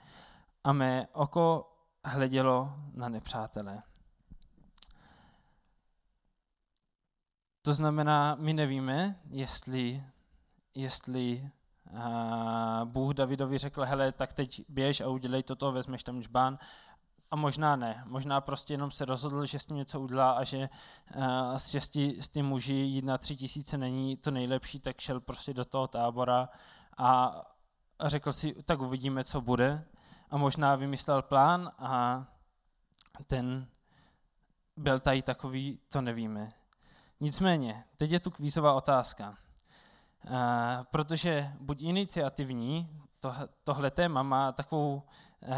a 0.63 0.73
mé 0.73 1.07
oko 1.13 1.73
hledělo 2.05 2.73
na 2.93 3.09
nepřátele. 3.09 3.83
To 7.61 7.73
znamená, 7.73 8.35
my 8.35 8.53
nevíme, 8.53 9.19
jestli, 9.29 10.03
jestli 10.75 11.51
Bůh 12.85 13.13
Davidovi 13.13 13.57
řekl, 13.57 13.83
hele, 13.83 14.11
tak 14.11 14.33
teď 14.33 14.65
běž 14.69 15.01
a 15.01 15.07
udělej 15.07 15.43
toto, 15.43 15.71
vezmeš 15.71 16.03
tam 16.03 16.21
žbán. 16.21 16.57
A 17.31 17.35
možná 17.35 17.75
ne. 17.75 18.03
Možná 18.05 18.41
prostě 18.41 18.73
jenom 18.73 18.91
se 18.91 19.05
rozhodl, 19.05 19.45
že 19.45 19.59
s 19.59 19.65
tím 19.65 19.77
něco 19.77 19.99
udělá 19.99 20.31
a 20.31 20.43
že 20.43 20.69
uh, 21.15 21.55
s, 21.55 21.67
šesti, 21.67 22.17
s 22.21 22.29
tím 22.29 22.45
muži 22.45 22.73
jít 22.73 23.05
na 23.05 23.17
tři 23.17 23.35
tisíce 23.35 23.77
není 23.77 24.17
to 24.17 24.31
nejlepší, 24.31 24.79
tak 24.79 24.99
šel 24.99 25.19
prostě 25.19 25.53
do 25.53 25.65
toho 25.65 25.87
tábora 25.87 26.49
a, 26.97 27.41
řekl 27.99 28.33
si, 28.33 28.63
tak 28.63 28.81
uvidíme, 28.81 29.23
co 29.23 29.41
bude. 29.41 29.85
A 30.29 30.37
možná 30.37 30.75
vymyslel 30.75 31.21
plán 31.21 31.71
a 31.79 32.25
ten 33.27 33.67
byl 34.77 34.99
tady 34.99 35.21
takový, 35.21 35.79
to 35.89 36.01
nevíme. 36.01 36.49
Nicméně, 37.19 37.83
teď 37.97 38.11
je 38.11 38.19
tu 38.19 38.31
kvízová 38.31 38.73
otázka. 38.73 39.33
Uh, 40.25 40.33
protože 40.91 41.53
buď 41.59 41.81
iniciativní, 41.81 43.01
to, 43.19 43.33
tohle 43.63 43.91
téma 43.91 44.23
má 44.23 44.51
takovou, 44.51 44.95
uh, 44.95 45.55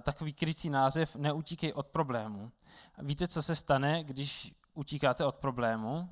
takový 0.00 0.32
krycí 0.32 0.70
název 0.70 1.16
Neutíkej 1.16 1.72
od 1.72 1.86
problému. 1.86 2.52
Víte, 2.98 3.28
co 3.28 3.42
se 3.42 3.56
stane, 3.56 4.04
když 4.04 4.54
utíkáte 4.74 5.24
od 5.24 5.36
problému? 5.36 6.10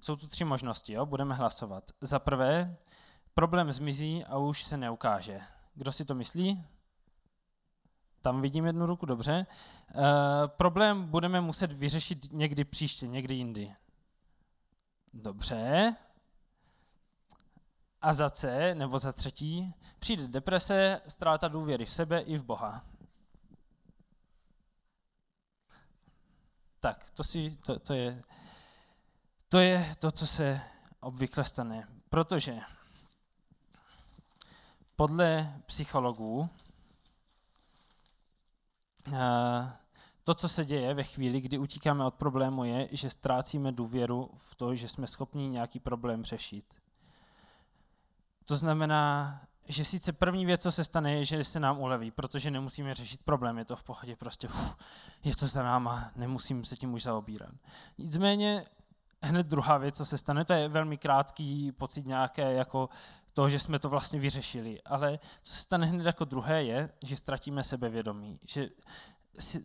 Jsou 0.00 0.16
tu 0.16 0.26
tři 0.26 0.44
možnosti, 0.44 0.92
jo? 0.92 1.06
budeme 1.06 1.34
hlasovat. 1.34 1.90
Za 2.00 2.18
prvé, 2.18 2.76
problém 3.34 3.72
zmizí 3.72 4.24
a 4.24 4.38
už 4.38 4.64
se 4.64 4.76
neukáže. 4.76 5.40
Kdo 5.74 5.92
si 5.92 6.04
to 6.04 6.14
myslí? 6.14 6.64
Tam 8.22 8.40
vidím 8.40 8.66
jednu 8.66 8.86
ruku, 8.86 9.06
dobře. 9.06 9.46
Uh, 9.94 10.02
problém 10.46 11.06
budeme 11.06 11.40
muset 11.40 11.72
vyřešit 11.72 12.32
někdy 12.32 12.64
příště, 12.64 13.08
někdy 13.08 13.34
jindy. 13.34 13.74
Dobře. 15.14 15.96
A 18.00 18.12
za 18.12 18.30
C, 18.30 18.74
nebo 18.74 18.98
za 18.98 19.12
třetí, 19.12 19.74
přijde 19.98 20.28
deprese, 20.28 21.00
ztráta 21.08 21.48
důvěry 21.48 21.84
v 21.84 21.92
sebe 21.92 22.20
i 22.20 22.36
v 22.36 22.44
Boha. 22.44 22.84
Tak, 26.80 27.10
to, 27.14 27.24
si, 27.24 27.58
to, 27.66 27.78
to, 27.78 27.94
je, 27.94 28.22
to 29.48 29.58
je 29.58 29.94
to, 29.98 30.10
co 30.10 30.26
se 30.26 30.60
obvykle 31.00 31.44
stane. 31.44 31.88
Protože 32.08 32.60
podle 35.00 35.54
psychologů 35.66 36.48
eh, 39.12 39.72
to, 40.24 40.34
co 40.34 40.48
se 40.48 40.64
děje 40.64 40.94
ve 40.94 41.02
chvíli, 41.02 41.40
kdy 41.40 41.58
utíkáme 41.58 42.04
od 42.04 42.14
problému, 42.14 42.64
je, 42.64 42.88
že 42.92 43.10
ztrácíme 43.10 43.72
důvěru 43.72 44.30
v 44.34 44.54
to, 44.54 44.74
že 44.74 44.88
jsme 44.88 45.06
schopni 45.06 45.48
nějaký 45.48 45.80
problém 45.80 46.24
řešit. 46.24 46.64
To 48.44 48.56
znamená, 48.56 49.40
že 49.68 49.84
sice 49.84 50.12
první 50.12 50.46
věc, 50.46 50.62
co 50.62 50.72
se 50.72 50.84
stane, 50.84 51.12
je, 51.12 51.24
že 51.24 51.44
se 51.44 51.60
nám 51.60 51.78
uleví, 51.78 52.10
protože 52.10 52.50
nemusíme 52.50 52.94
řešit 52.94 53.22
problém, 53.24 53.58
je 53.58 53.64
to 53.64 53.76
v 53.76 53.82
pohodě, 53.82 54.16
prostě 54.16 54.48
uf, 54.48 54.76
je 55.24 55.36
to 55.36 55.46
za 55.46 55.62
náma, 55.62 56.10
nemusím 56.16 56.64
se 56.64 56.76
tím 56.76 56.92
už 56.92 57.02
zaobírat. 57.02 57.54
Nicméně 57.98 58.66
hned 59.22 59.46
druhá 59.46 59.78
věc, 59.78 59.96
co 59.96 60.04
se 60.04 60.18
stane, 60.18 60.44
to 60.44 60.52
je 60.52 60.68
velmi 60.68 60.98
krátký 60.98 61.72
pocit 61.72 62.06
nějaké 62.06 62.52
jako 62.52 62.88
to, 63.32 63.48
že 63.48 63.58
jsme 63.58 63.78
to 63.78 63.88
vlastně 63.88 64.20
vyřešili, 64.20 64.82
ale 64.82 65.18
co 65.42 65.52
se 65.52 65.62
stane 65.62 65.86
hned 65.86 66.06
jako 66.06 66.24
druhé 66.24 66.64
je, 66.64 66.90
že 67.04 67.16
ztratíme 67.16 67.64
sebevědomí, 67.64 68.40
že 68.46 68.68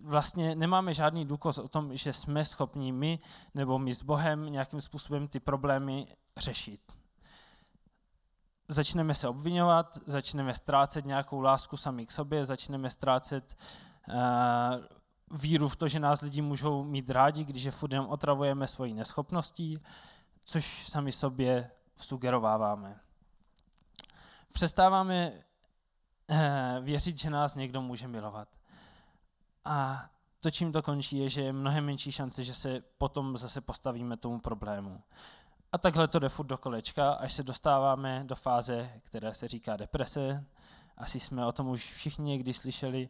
vlastně 0.04 0.56
nemáme 0.56 0.94
žádný 0.94 1.26
důkaz 1.26 1.58
o 1.58 1.68
tom, 1.68 1.96
že 1.96 2.14
jsme 2.14 2.46
schopni 2.46 2.92
my 2.92 3.20
nebo 3.54 3.80
my 3.80 3.96
s 3.96 4.04
Bohem 4.04 4.46
nějakým 4.46 4.82
způsobem 4.82 5.28
ty 5.28 5.40
problémy 5.40 6.08
řešit 6.38 6.82
začneme 8.68 9.16
se 9.16 9.28
obvinovat, 9.28 9.98
začneme 10.06 10.54
ztrácet 10.54 11.06
nějakou 11.06 11.40
lásku 11.40 11.78
sami 11.78 12.06
k 12.06 12.12
sobě, 12.12 12.46
začneme 12.46 12.90
ztrácet 12.90 13.56
uh, 14.08 14.16
víru 15.40 15.68
v 15.68 15.76
to, 15.76 15.88
že 15.88 16.00
nás 16.00 16.22
lidi 16.22 16.42
můžou 16.42 16.84
mít 16.84 17.10
rádi, 17.10 17.44
když 17.44 17.64
je 17.64 17.72
furt 17.72 17.94
otravujeme 18.08 18.68
svojí 18.68 18.94
neschopností, 18.94 19.78
což 20.44 20.90
sami 20.90 21.12
sobě 21.12 21.72
sugerováváme. 21.96 23.00
Přestáváme 24.56 25.32
eh, 26.30 26.78
věřit, 26.82 27.18
že 27.18 27.30
nás 27.30 27.56
někdo 27.56 27.82
může 27.82 28.08
milovat. 28.08 28.48
A 29.66 30.06
to, 30.40 30.52
čím 30.52 30.72
to 30.72 30.82
končí, 30.82 31.18
je, 31.18 31.30
že 31.30 31.42
je 31.42 31.54
mnohem 31.54 31.86
menší 31.86 32.12
šance, 32.12 32.44
že 32.44 32.54
se 32.54 32.82
potom 32.98 33.38
zase 33.38 33.62
postavíme 33.62 34.18
tomu 34.18 34.40
problému. 34.40 35.02
A 35.72 35.78
takhle 35.78 36.08
to 36.08 36.20
jde 36.20 36.30
furt 36.30 36.46
do 36.46 36.58
kolečka, 36.58 37.14
až 37.14 37.34
se 37.34 37.44
dostáváme 37.44 38.24
do 38.26 38.36
fáze, 38.36 38.92
která 39.04 39.34
se 39.34 39.48
říká 39.48 39.78
deprese. 39.78 40.46
Asi 40.98 41.20
jsme 41.20 41.46
o 41.46 41.52
tom 41.52 41.68
už 41.68 41.92
všichni 41.92 42.32
někdy 42.32 42.54
slyšeli. 42.54 43.10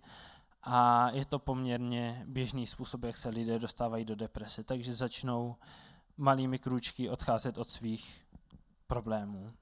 A 0.64 1.10
je 1.12 1.26
to 1.26 1.40
poměrně 1.40 2.24
běžný 2.28 2.68
způsob, 2.68 3.04
jak 3.04 3.18
se 3.18 3.30
lidé 3.30 3.60
dostávají 3.60 4.06
do 4.06 4.16
deprese. 4.16 4.64
Takže 4.64 4.94
začnou 4.94 5.56
malými 6.18 6.60
krůčky 6.60 7.10
odcházet 7.10 7.58
od 7.58 7.70
svých 7.70 8.26
problémů. 8.88 9.54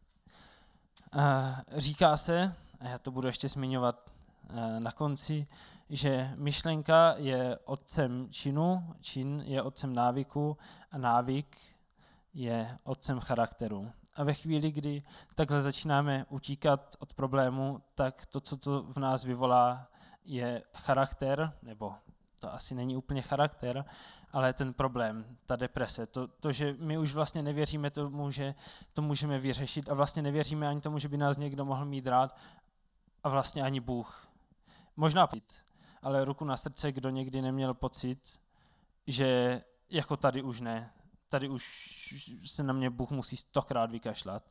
Říká 1.77 2.17
se, 2.17 2.55
a 2.79 2.87
já 2.87 2.97
to 2.97 3.11
budu 3.11 3.27
ještě 3.27 3.49
zmiňovat 3.49 4.13
Eh, 4.49 4.79
na 4.79 4.91
konci, 4.91 5.47
že 5.89 6.31
myšlenka 6.35 7.15
je 7.17 7.57
otcem 7.65 8.27
činu, 8.29 8.95
čin 9.01 9.43
je 9.45 9.61
otcem 9.61 9.93
návyku 9.93 10.57
a 10.91 10.97
návyk 10.97 11.57
je 12.33 12.77
otcem 12.83 13.19
charakteru. 13.19 13.91
A 14.15 14.23
ve 14.23 14.33
chvíli, 14.33 14.71
kdy 14.71 15.03
takhle 15.35 15.61
začínáme 15.61 16.25
utíkat 16.29 16.95
od 16.99 17.13
problému, 17.13 17.81
tak 17.95 18.25
to, 18.25 18.39
co 18.39 18.57
to 18.57 18.83
v 18.83 18.97
nás 18.97 19.23
vyvolá, 19.23 19.87
je 20.25 20.63
charakter, 20.73 21.53
nebo 21.61 21.93
to 22.39 22.53
asi 22.53 22.75
není 22.75 22.97
úplně 22.97 23.21
charakter, 23.21 23.85
ale 24.33 24.53
ten 24.53 24.73
problém, 24.73 25.37
ta 25.45 25.55
deprese, 25.55 26.05
to, 26.05 26.27
to 26.27 26.51
že 26.51 26.75
my 26.79 26.97
už 26.97 27.13
vlastně 27.13 27.43
nevěříme 27.43 27.91
tomu, 27.91 28.31
že 28.31 28.55
to 28.93 29.01
můžeme 29.01 29.39
vyřešit 29.39 29.89
a 29.89 29.93
vlastně 29.93 30.21
nevěříme 30.21 30.67
ani 30.67 30.81
tomu, 30.81 30.99
že 30.99 31.09
by 31.09 31.17
nás 31.17 31.37
někdo 31.37 31.65
mohl 31.65 31.85
mít 31.85 32.07
rád 32.07 32.37
a 33.23 33.29
vlastně 33.29 33.63
ani 33.63 33.79
Bůh 33.79 34.33
Možná 34.95 35.27
pít, 35.27 35.53
ale 36.01 36.25
ruku 36.25 36.45
na 36.45 36.57
srdce, 36.57 36.91
kdo 36.91 37.09
někdy 37.09 37.41
neměl 37.41 37.73
pocit, 37.73 38.39
že 39.07 39.61
jako 39.89 40.17
tady 40.17 40.41
už 40.41 40.61
ne, 40.61 40.93
tady 41.29 41.49
už 41.49 41.63
se 42.45 42.63
na 42.63 42.73
mě 42.73 42.89
Bůh 42.89 43.11
musí 43.11 43.37
stokrát 43.37 43.91
vykašlat. 43.91 44.43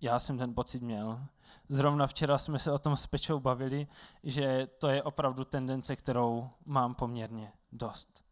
Já 0.00 0.18
jsem 0.18 0.38
ten 0.38 0.54
pocit 0.54 0.82
měl. 0.82 1.26
Zrovna 1.68 2.06
včera 2.06 2.38
jsme 2.38 2.58
se 2.58 2.72
o 2.72 2.78
tom 2.78 2.96
s 2.96 3.06
Pečou 3.06 3.40
bavili, 3.40 3.86
že 4.22 4.66
to 4.66 4.88
je 4.88 5.02
opravdu 5.02 5.44
tendence, 5.44 5.96
kterou 5.96 6.50
mám 6.64 6.94
poměrně 6.94 7.52
dost. 7.72 8.23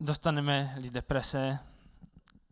Dostaneme-li 0.00 0.90
deprese, 0.90 1.58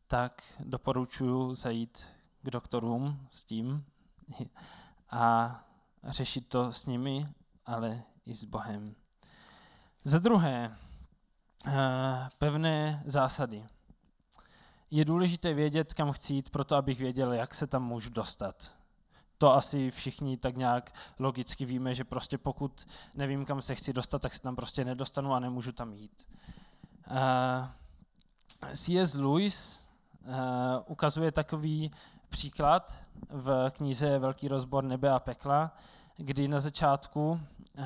tak 0.06 0.42
doporučuji 0.60 1.54
zajít 1.54 2.06
k 2.42 2.50
doktorům 2.50 3.26
s 3.30 3.44
tím, 3.44 3.84
a 5.10 5.64
řešit 6.04 6.48
to 6.48 6.72
s 6.72 6.86
nimi, 6.86 7.26
ale 7.66 8.02
i 8.24 8.34
s 8.34 8.44
Bohem. 8.44 8.94
Za 10.04 10.18
druhé, 10.18 10.76
eh, 11.66 12.28
pevné 12.38 13.02
zásady. 13.04 13.66
Je 14.90 15.04
důležité 15.04 15.54
vědět, 15.54 15.94
kam 15.94 16.12
chci 16.12 16.34
jít, 16.34 16.50
proto 16.50 16.76
abych 16.76 16.98
věděl, 16.98 17.32
jak 17.32 17.54
se 17.54 17.66
tam 17.66 17.84
můžu 17.84 18.10
dostat. 18.10 18.74
To 19.38 19.54
asi 19.54 19.90
všichni 19.90 20.36
tak 20.36 20.56
nějak 20.56 21.12
logicky 21.18 21.64
víme, 21.64 21.94
že 21.94 22.04
prostě 22.04 22.38
pokud 22.38 22.86
nevím, 23.14 23.44
kam 23.44 23.62
se 23.62 23.74
chci 23.74 23.92
dostat, 23.92 24.22
tak 24.22 24.34
se 24.34 24.40
tam 24.40 24.56
prostě 24.56 24.84
nedostanu 24.84 25.32
a 25.32 25.40
nemůžu 25.40 25.72
tam 25.72 25.92
jít. 25.92 26.26
Eh, 27.10 27.68
C.S. 28.74 29.14
Lewis 29.14 29.80
uh, 30.24 30.32
ukazuje 30.86 31.32
takový 31.32 31.90
příklad 32.28 32.94
v 33.28 33.70
knize 33.70 34.18
Velký 34.18 34.48
rozbor 34.48 34.84
nebe 34.84 35.10
a 35.10 35.18
pekla, 35.18 35.72
kdy 36.16 36.48
na 36.48 36.60
začátku 36.60 37.30
uh, 37.30 37.84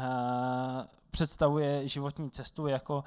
představuje 1.11 1.89
životní 1.89 2.31
cestu 2.31 2.67
jako 2.67 3.05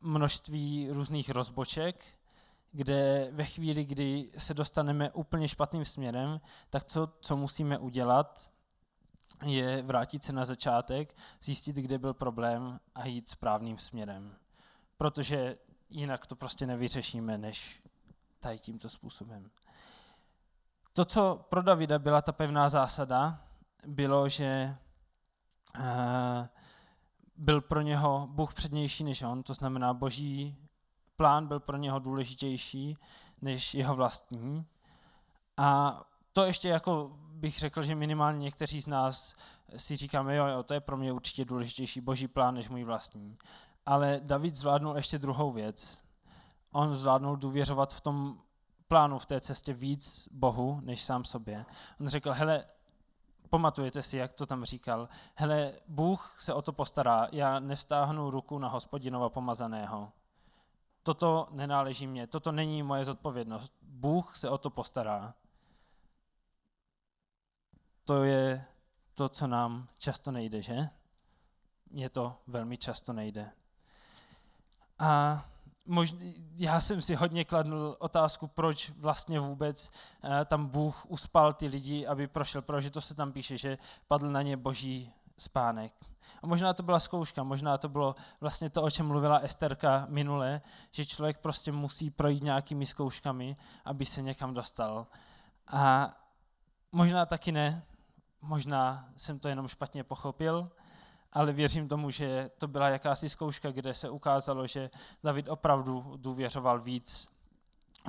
množství 0.00 0.88
různých 0.90 1.30
rozboček, 1.30 2.04
kde 2.72 3.28
ve 3.32 3.44
chvíli, 3.44 3.84
kdy 3.84 4.30
se 4.38 4.54
dostaneme 4.54 5.10
úplně 5.10 5.48
špatným 5.48 5.84
směrem, 5.84 6.40
tak 6.70 6.84
to, 6.84 7.12
co 7.20 7.36
musíme 7.36 7.78
udělat, 7.78 8.50
je 9.44 9.82
vrátit 9.82 10.22
se 10.22 10.32
na 10.32 10.44
začátek, 10.44 11.16
zjistit, 11.42 11.76
kde 11.76 11.98
byl 11.98 12.14
problém 12.14 12.80
a 12.94 13.06
jít 13.06 13.28
správným 13.28 13.78
směrem. 13.78 14.36
Protože 14.98 15.56
jinak 15.88 16.26
to 16.26 16.36
prostě 16.36 16.66
nevyřešíme, 16.66 17.38
než 17.38 17.82
tady 18.40 18.58
tímto 18.58 18.90
způsobem. 18.90 19.50
To, 20.92 21.04
co 21.04 21.46
pro 21.48 21.62
Davida 21.62 21.98
byla 21.98 22.22
ta 22.22 22.32
pevná 22.32 22.68
zásada, 22.68 23.44
bylo, 23.86 24.28
že 24.28 24.76
eh, 25.80 26.48
byl 27.36 27.60
pro 27.60 27.80
něho 27.80 28.26
Bůh 28.30 28.54
přednější 28.54 29.04
než 29.04 29.22
on, 29.22 29.42
to 29.42 29.54
znamená 29.54 29.94
boží 29.94 30.56
plán 31.16 31.46
byl 31.46 31.60
pro 31.60 31.76
něho 31.76 31.98
důležitější 31.98 32.96
než 33.40 33.74
jeho 33.74 33.94
vlastní. 33.94 34.66
A 35.56 36.00
to 36.32 36.44
ještě 36.44 36.68
jako 36.68 37.10
bych 37.28 37.58
řekl, 37.58 37.82
že 37.82 37.94
minimálně 37.94 38.38
někteří 38.38 38.82
z 38.82 38.86
nás 38.86 39.36
si 39.76 39.96
říkáme, 39.96 40.36
jo, 40.36 40.46
jo, 40.46 40.62
to 40.62 40.74
je 40.74 40.80
pro 40.80 40.96
mě 40.96 41.12
určitě 41.12 41.44
důležitější 41.44 42.00
boží 42.00 42.28
plán 42.28 42.54
než 42.54 42.68
můj 42.68 42.84
vlastní. 42.84 43.38
Ale 43.88 44.20
David 44.22 44.54
zvládnul 44.54 44.96
ještě 44.96 45.18
druhou 45.18 45.52
věc. 45.52 46.02
On 46.72 46.96
zvládnul 46.96 47.36
důvěřovat 47.36 47.94
v 47.94 48.00
tom 48.00 48.42
plánu 48.88 49.18
v 49.18 49.26
té 49.26 49.40
cestě 49.40 49.72
víc 49.72 50.28
Bohu, 50.30 50.80
než 50.80 51.02
sám 51.02 51.24
sobě. 51.24 51.66
On 52.00 52.08
řekl, 52.08 52.32
hele, 52.32 52.64
pamatujete 53.50 54.02
si, 54.02 54.16
jak 54.16 54.32
to 54.32 54.46
tam 54.46 54.64
říkal, 54.64 55.08
hele, 55.34 55.72
Bůh 55.88 56.36
se 56.40 56.54
o 56.54 56.62
to 56.62 56.72
postará, 56.72 57.28
já 57.32 57.60
nevstáhnu 57.60 58.30
ruku 58.30 58.58
na 58.58 58.68
hospodinova 58.68 59.28
pomazaného. 59.28 60.12
Toto 61.02 61.48
nenáleží 61.50 62.06
mě, 62.06 62.26
toto 62.26 62.52
není 62.52 62.82
moje 62.82 63.04
zodpovědnost. 63.04 63.72
Bůh 63.82 64.36
se 64.36 64.50
o 64.50 64.58
to 64.58 64.70
postará. 64.70 65.34
To 68.04 68.24
je 68.24 68.64
to, 69.14 69.28
co 69.28 69.46
nám 69.46 69.88
často 69.98 70.32
nejde, 70.32 70.62
že? 70.62 70.88
Mně 71.90 72.10
to 72.10 72.36
velmi 72.46 72.76
často 72.76 73.12
nejde. 73.12 73.52
A 74.98 75.44
možná, 75.86 76.18
já 76.56 76.80
jsem 76.80 77.00
si 77.00 77.14
hodně 77.14 77.44
kladl 77.44 77.96
otázku, 77.98 78.46
proč 78.46 78.90
vlastně 78.90 79.40
vůbec 79.40 79.90
uh, 80.24 80.30
tam 80.44 80.66
Bůh 80.66 81.06
uspal 81.06 81.52
ty 81.52 81.66
lidi, 81.66 82.06
aby 82.06 82.26
prošel, 82.26 82.62
protože 82.62 82.90
to 82.90 83.00
se 83.00 83.14
tam 83.14 83.32
píše, 83.32 83.56
že 83.56 83.78
padl 84.08 84.30
na 84.30 84.42
ně 84.42 84.56
boží 84.56 85.12
spánek. 85.38 85.92
A 86.42 86.46
možná 86.46 86.74
to 86.74 86.82
byla 86.82 87.00
zkouška, 87.00 87.42
možná 87.42 87.78
to 87.78 87.88
bylo 87.88 88.14
vlastně 88.40 88.70
to, 88.70 88.82
o 88.82 88.90
čem 88.90 89.06
mluvila 89.06 89.38
Esterka 89.38 90.06
minule, 90.08 90.60
že 90.90 91.06
člověk 91.06 91.38
prostě 91.38 91.72
musí 91.72 92.10
projít 92.10 92.42
nějakými 92.42 92.86
zkouškami, 92.86 93.56
aby 93.84 94.06
se 94.06 94.22
někam 94.22 94.54
dostal. 94.54 95.06
A 95.66 96.14
možná 96.92 97.26
taky 97.26 97.52
ne, 97.52 97.82
možná 98.42 99.08
jsem 99.16 99.38
to 99.38 99.48
jenom 99.48 99.68
špatně 99.68 100.04
pochopil, 100.04 100.70
ale 101.32 101.52
věřím 101.52 101.88
tomu, 101.88 102.10
že 102.10 102.50
to 102.58 102.68
byla 102.68 102.88
jakási 102.88 103.28
zkouška, 103.28 103.70
kde 103.70 103.94
se 103.94 104.10
ukázalo, 104.10 104.66
že 104.66 104.90
David 105.24 105.48
opravdu 105.48 106.14
důvěřoval 106.16 106.80
víc 106.80 107.28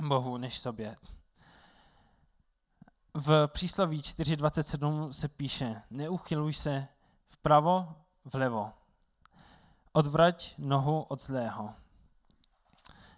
Bohu 0.01 0.37
než 0.37 0.59
sobě. 0.59 0.95
V 3.13 3.47
přísloví 3.47 4.01
4.27 4.01 5.09
se 5.09 5.27
píše, 5.27 5.81
neuchyluj 5.89 6.53
se 6.53 6.87
vpravo, 7.27 7.95
vlevo. 8.25 8.73
Odvrať 9.91 10.53
nohu 10.57 11.01
od 11.01 11.21
zlého. 11.21 11.73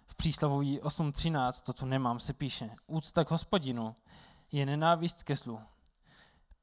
V 0.06 0.14
přísloví 0.14 0.80
8.13, 0.80 1.62
to 1.62 1.72
tu 1.72 1.86
nemám, 1.86 2.20
se 2.20 2.32
píše, 2.32 2.70
úcta 2.86 3.24
k 3.24 3.30
hospodinu 3.30 3.96
je 4.52 4.66
nenávist 4.66 5.22
ke 5.22 5.36
zlu. 5.36 5.60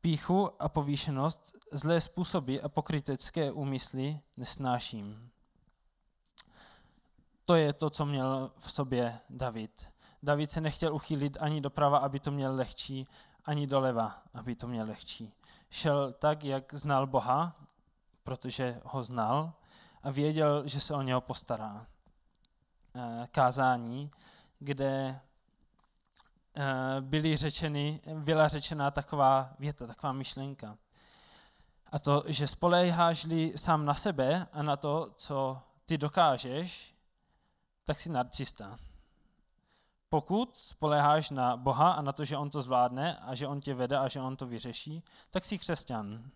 Píchu 0.01 0.61
a 0.61 0.69
povýšenost, 0.69 1.55
zlé 1.71 2.01
způsoby 2.01 2.57
a 2.63 2.69
pokrytecké 2.69 3.51
úmysly 3.51 4.19
nesnáším. 4.37 5.29
To 7.45 7.55
je 7.55 7.73
to, 7.73 7.89
co 7.89 8.05
měl 8.05 8.51
v 8.59 8.71
sobě 8.71 9.19
David. 9.29 9.87
David 10.23 10.49
se 10.49 10.61
nechtěl 10.61 10.95
uchýlit 10.95 11.37
ani 11.39 11.61
doprava, 11.61 11.97
aby 11.97 12.19
to 12.19 12.31
měl 12.31 12.55
lehčí, 12.55 13.07
ani 13.45 13.67
doleva, 13.67 14.23
aby 14.33 14.55
to 14.55 14.67
měl 14.67 14.87
lehčí. 14.87 15.33
Šel 15.69 16.13
tak, 16.13 16.43
jak 16.43 16.73
znal 16.73 17.07
Boha, 17.07 17.55
protože 18.23 18.81
ho 18.85 19.03
znal 19.03 19.53
a 20.03 20.11
věděl, 20.11 20.67
že 20.67 20.79
se 20.81 20.93
o 20.93 21.01
něho 21.01 21.21
postará. 21.21 21.87
Eh, 22.95 23.27
kázání, 23.31 24.11
kde 24.59 25.19
byly 26.99 27.37
řečeny, 27.37 28.01
byla 28.13 28.47
řečena 28.47 28.91
taková 28.91 29.53
věta, 29.59 29.87
taková 29.87 30.13
myšlenka. 30.13 30.77
A 31.91 31.99
to, 31.99 32.23
že 32.27 32.47
spoléháš-li 32.47 33.53
sám 33.55 33.85
na 33.85 33.93
sebe 33.93 34.47
a 34.53 34.63
na 34.63 34.77
to, 34.77 35.11
co 35.15 35.61
ty 35.85 35.97
dokážeš, 35.97 36.95
tak 37.85 37.99
jsi 37.99 38.09
narcista. 38.09 38.77
Pokud 40.09 40.57
spoleháš 40.57 41.29
na 41.29 41.57
Boha 41.57 41.91
a 41.91 42.01
na 42.01 42.11
to, 42.11 42.25
že 42.25 42.37
On 42.37 42.49
to 42.49 42.61
zvládne 42.61 43.17
a 43.17 43.35
že 43.35 43.47
On 43.47 43.61
tě 43.61 43.73
vede 43.73 43.97
a 43.97 44.07
že 44.07 44.21
On 44.21 44.35
to 44.35 44.45
vyřeší, 44.45 45.03
tak 45.29 45.45
jsi 45.45 45.57
křesťan. 45.57 46.29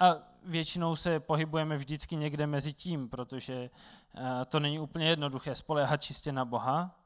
A 0.00 0.14
většinou 0.42 0.96
se 0.96 1.20
pohybujeme 1.20 1.76
vždycky 1.76 2.16
někde 2.16 2.46
mezi 2.46 2.72
tím, 2.72 3.08
protože 3.08 3.70
eh, 4.14 4.44
to 4.44 4.60
není 4.60 4.78
úplně 4.78 5.08
jednoduché 5.08 5.54
spoléhat 5.54 6.02
čistě 6.02 6.32
na 6.32 6.44
Boha 6.44 7.03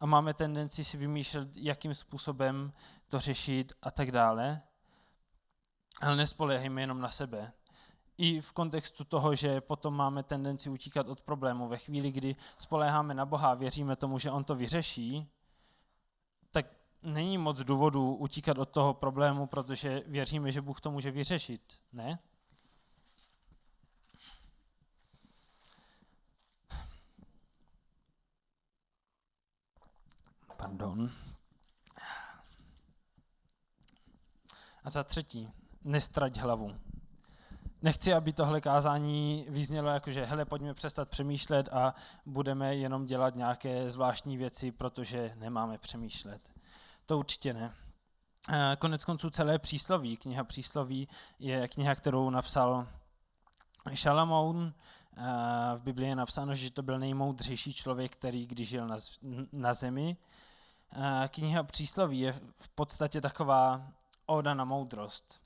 a 0.00 0.06
máme 0.06 0.34
tendenci 0.34 0.84
si 0.84 0.96
vymýšlet, 0.96 1.48
jakým 1.54 1.94
způsobem 1.94 2.72
to 3.08 3.20
řešit 3.20 3.72
a 3.82 3.90
tak 3.90 4.12
dále. 4.12 4.62
Ale 6.00 6.16
nespoléhejme 6.16 6.80
jenom 6.80 7.00
na 7.00 7.08
sebe. 7.08 7.52
I 8.18 8.40
v 8.40 8.52
kontextu 8.52 9.04
toho, 9.04 9.34
že 9.34 9.60
potom 9.60 9.94
máme 9.94 10.22
tendenci 10.22 10.70
utíkat 10.70 11.08
od 11.08 11.22
problému. 11.22 11.68
Ve 11.68 11.76
chvíli, 11.76 12.12
kdy 12.12 12.36
spoléháme 12.58 13.14
na 13.14 13.26
Boha 13.26 13.50
a 13.50 13.54
věříme 13.54 13.96
tomu, 13.96 14.18
že 14.18 14.30
On 14.30 14.44
to 14.44 14.54
vyřeší, 14.54 15.28
tak 16.50 16.66
není 17.02 17.38
moc 17.38 17.58
důvodu 17.64 18.14
utíkat 18.14 18.58
od 18.58 18.68
toho 18.68 18.94
problému, 18.94 19.46
protože 19.46 20.02
věříme, 20.06 20.52
že 20.52 20.60
Bůh 20.60 20.80
to 20.80 20.90
může 20.90 21.10
vyřešit. 21.10 21.78
Ne? 21.92 22.18
Pardon. 30.68 31.10
A 34.84 34.90
za 34.90 35.04
třetí, 35.04 35.48
nestrať 35.84 36.36
hlavu. 36.36 36.74
Nechci, 37.82 38.12
aby 38.12 38.32
tohle 38.32 38.60
kázání 38.60 39.46
vyznělo 39.48 39.88
jako, 39.88 40.10
že 40.10 40.24
hele, 40.24 40.44
pojďme 40.44 40.74
přestat 40.74 41.08
přemýšlet 41.08 41.68
a 41.72 41.94
budeme 42.26 42.76
jenom 42.76 43.04
dělat 43.04 43.34
nějaké 43.34 43.90
zvláštní 43.90 44.36
věci, 44.36 44.72
protože 44.72 45.32
nemáme 45.36 45.78
přemýšlet. 45.78 46.50
To 47.06 47.18
určitě 47.18 47.54
ne. 47.54 47.74
Eh, 48.50 48.76
konec 48.78 49.04
konců 49.04 49.30
celé 49.30 49.58
přísloví, 49.58 50.16
kniha 50.16 50.44
přísloví 50.44 51.08
je 51.38 51.68
kniha, 51.68 51.94
kterou 51.94 52.30
napsal 52.30 52.88
Šalamoun. 53.94 54.74
Eh, 55.16 55.22
v 55.76 55.82
Biblii 55.82 56.08
je 56.08 56.16
napsáno, 56.16 56.54
že 56.54 56.70
to 56.70 56.82
byl 56.82 56.98
nejmoudřejší 56.98 57.72
člověk, 57.74 58.12
který 58.12 58.46
když 58.46 58.68
žil 58.68 58.88
na 59.52 59.74
zemi. 59.74 60.16
Eh, 60.92 61.28
kniha 61.28 61.62
přísloví 61.62 62.20
je 62.20 62.32
v 62.32 62.68
podstatě 62.74 63.20
taková 63.20 63.82
oda 64.26 64.54
na 64.54 64.64
moudrost 64.64 65.40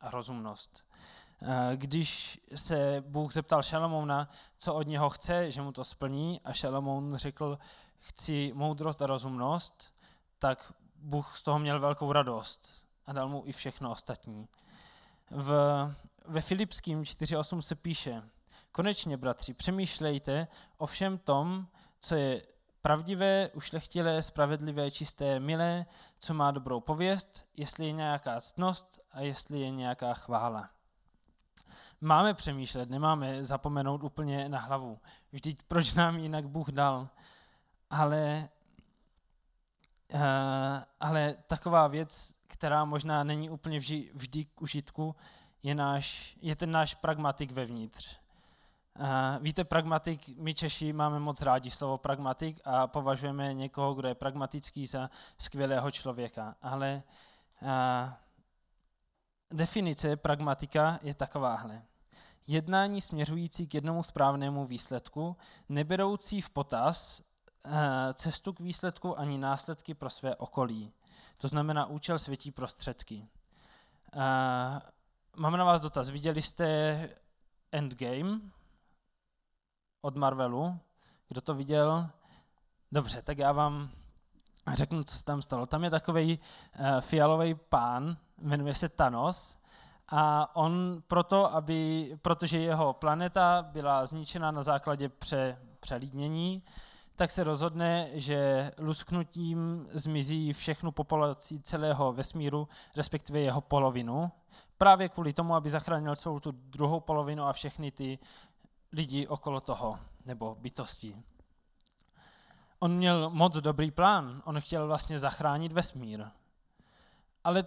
a 0.00 0.10
rozumnost. 0.10 0.84
Eh, 1.42 1.76
když 1.76 2.40
se 2.54 3.04
Bůh 3.06 3.32
zeptal 3.32 3.62
Šalamouna, 3.62 4.28
co 4.56 4.74
od 4.74 4.86
něho 4.86 5.10
chce, 5.10 5.50
že 5.50 5.62
mu 5.62 5.72
to 5.72 5.84
splní, 5.84 6.40
a 6.44 6.52
Šalamoun 6.52 7.16
řekl, 7.16 7.58
chci 7.98 8.52
moudrost 8.54 9.02
a 9.02 9.06
rozumnost, 9.06 9.94
tak 10.38 10.72
Bůh 10.94 11.36
z 11.36 11.42
toho 11.42 11.58
měl 11.58 11.80
velkou 11.80 12.12
radost 12.12 12.86
a 13.06 13.12
dal 13.12 13.28
mu 13.28 13.42
i 13.46 13.52
všechno 13.52 13.90
ostatní. 13.90 14.48
V, 15.30 15.54
ve 16.26 16.40
Filipským 16.40 17.02
4.8 17.02 17.60
se 17.60 17.74
píše, 17.74 18.22
konečně, 18.72 19.16
bratři, 19.16 19.54
přemýšlejte 19.54 20.48
o 20.78 20.86
všem 20.86 21.18
tom, 21.18 21.66
co 22.00 22.14
je 22.14 22.42
pravdivé, 22.86 23.50
ušlechtilé, 23.54 24.22
spravedlivé, 24.22 24.90
čisté, 24.90 25.40
milé, 25.40 25.86
co 26.18 26.34
má 26.34 26.50
dobrou 26.50 26.80
pověst, 26.80 27.48
jestli 27.56 27.86
je 27.86 27.92
nějaká 27.92 28.40
ctnost 28.40 29.00
a 29.12 29.20
jestli 29.20 29.60
je 29.60 29.70
nějaká 29.70 30.14
chvála. 30.14 30.70
Máme 32.00 32.34
přemýšlet, 32.34 32.90
nemáme 32.90 33.44
zapomenout 33.44 34.02
úplně 34.02 34.48
na 34.48 34.58
hlavu. 34.58 34.98
Vždyť 35.32 35.62
proč 35.62 35.94
nám 35.94 36.18
jinak 36.18 36.48
Bůh 36.48 36.68
dal? 36.68 37.08
Ale, 37.90 38.48
uh, 40.14 40.20
ale 41.00 41.36
taková 41.46 41.88
věc, 41.88 42.34
která 42.46 42.84
možná 42.84 43.24
není 43.24 43.50
úplně 43.50 43.78
vždy, 43.78 44.10
vždy 44.14 44.44
k 44.44 44.62
užitku, 44.62 45.16
je, 45.62 45.74
náš, 45.74 46.36
je 46.40 46.56
ten 46.56 46.70
náš 46.70 46.94
pragmatik 46.94 47.52
vevnitř. 47.52 48.18
Uh, 48.98 49.42
víte, 49.42 49.64
pragmatik, 49.64 50.28
my 50.38 50.54
Češi 50.54 50.92
máme 50.92 51.20
moc 51.20 51.42
rádi 51.42 51.70
slovo 51.70 51.98
pragmatik 51.98 52.60
a 52.64 52.86
považujeme 52.86 53.54
někoho, 53.54 53.94
kdo 53.94 54.08
je 54.08 54.14
pragmatický 54.14 54.86
za 54.86 55.10
skvělého 55.38 55.90
člověka. 55.90 56.56
Ale 56.62 57.02
uh, 57.62 57.68
definice 59.50 60.16
pragmatika 60.16 60.98
je 61.02 61.14
takováhle. 61.14 61.82
Jednání 62.46 63.00
směřující 63.00 63.66
k 63.66 63.74
jednomu 63.74 64.02
správnému 64.02 64.66
výsledku, 64.66 65.36
neberoucí 65.68 66.40
v 66.40 66.50
potaz 66.50 67.20
uh, 67.64 67.72
cestu 68.14 68.52
k 68.52 68.60
výsledku 68.60 69.18
ani 69.18 69.38
následky 69.38 69.94
pro 69.94 70.10
své 70.10 70.36
okolí. 70.36 70.92
To 71.36 71.48
znamená 71.48 71.86
účel 71.86 72.18
světí 72.18 72.50
prostředky. 72.50 73.28
Mám 75.36 75.56
na 75.56 75.64
vás 75.64 75.82
dotaz. 75.82 76.10
Viděli 76.10 76.42
jste 76.42 77.08
Endgame? 77.72 78.40
Od 80.06 80.16
Marvelu. 80.16 80.78
Kdo 81.28 81.40
to 81.40 81.54
viděl? 81.54 82.08
Dobře, 82.92 83.22
tak 83.22 83.38
já 83.38 83.52
vám 83.52 83.90
řeknu, 84.74 85.04
co 85.04 85.18
se 85.18 85.24
tam 85.24 85.42
stalo. 85.42 85.66
Tam 85.66 85.84
je 85.84 85.90
takový 85.90 86.38
uh, 86.38 86.86
eh, 86.86 87.00
fialový 87.00 87.54
pán, 87.54 88.16
jmenuje 88.38 88.74
se 88.74 88.88
Thanos, 88.88 89.56
a 90.08 90.56
on 90.56 91.02
proto, 91.06 91.54
aby, 91.54 92.10
protože 92.22 92.58
jeho 92.58 92.92
planeta 92.92 93.66
byla 93.72 94.06
zničena 94.06 94.50
na 94.50 94.62
základě 94.62 95.08
pře, 95.08 95.58
přelídnění, 95.80 96.62
tak 97.16 97.30
se 97.30 97.44
rozhodne, 97.44 98.10
že 98.12 98.70
lusknutím 98.78 99.88
zmizí 99.92 100.52
všechnu 100.52 100.92
populaci 100.92 101.60
celého 101.60 102.12
vesmíru, 102.12 102.68
respektive 102.96 103.40
jeho 103.40 103.60
polovinu, 103.60 104.30
právě 104.78 105.08
kvůli 105.08 105.32
tomu, 105.32 105.54
aby 105.54 105.70
zachránil 105.70 106.16
celou 106.16 106.40
tu 106.40 106.52
druhou 106.52 107.00
polovinu 107.00 107.44
a 107.44 107.52
všechny 107.52 107.90
ty 107.90 108.18
lidi 108.92 109.26
okolo 109.26 109.60
toho, 109.60 109.98
nebo 110.24 110.54
bytosti. 110.54 111.22
On 112.78 112.92
měl 112.96 113.30
moc 113.30 113.56
dobrý 113.56 113.90
plán, 113.90 114.42
on 114.44 114.60
chtěl 114.60 114.86
vlastně 114.86 115.18
zachránit 115.18 115.72
vesmír. 115.72 116.24
Ale 117.44 117.64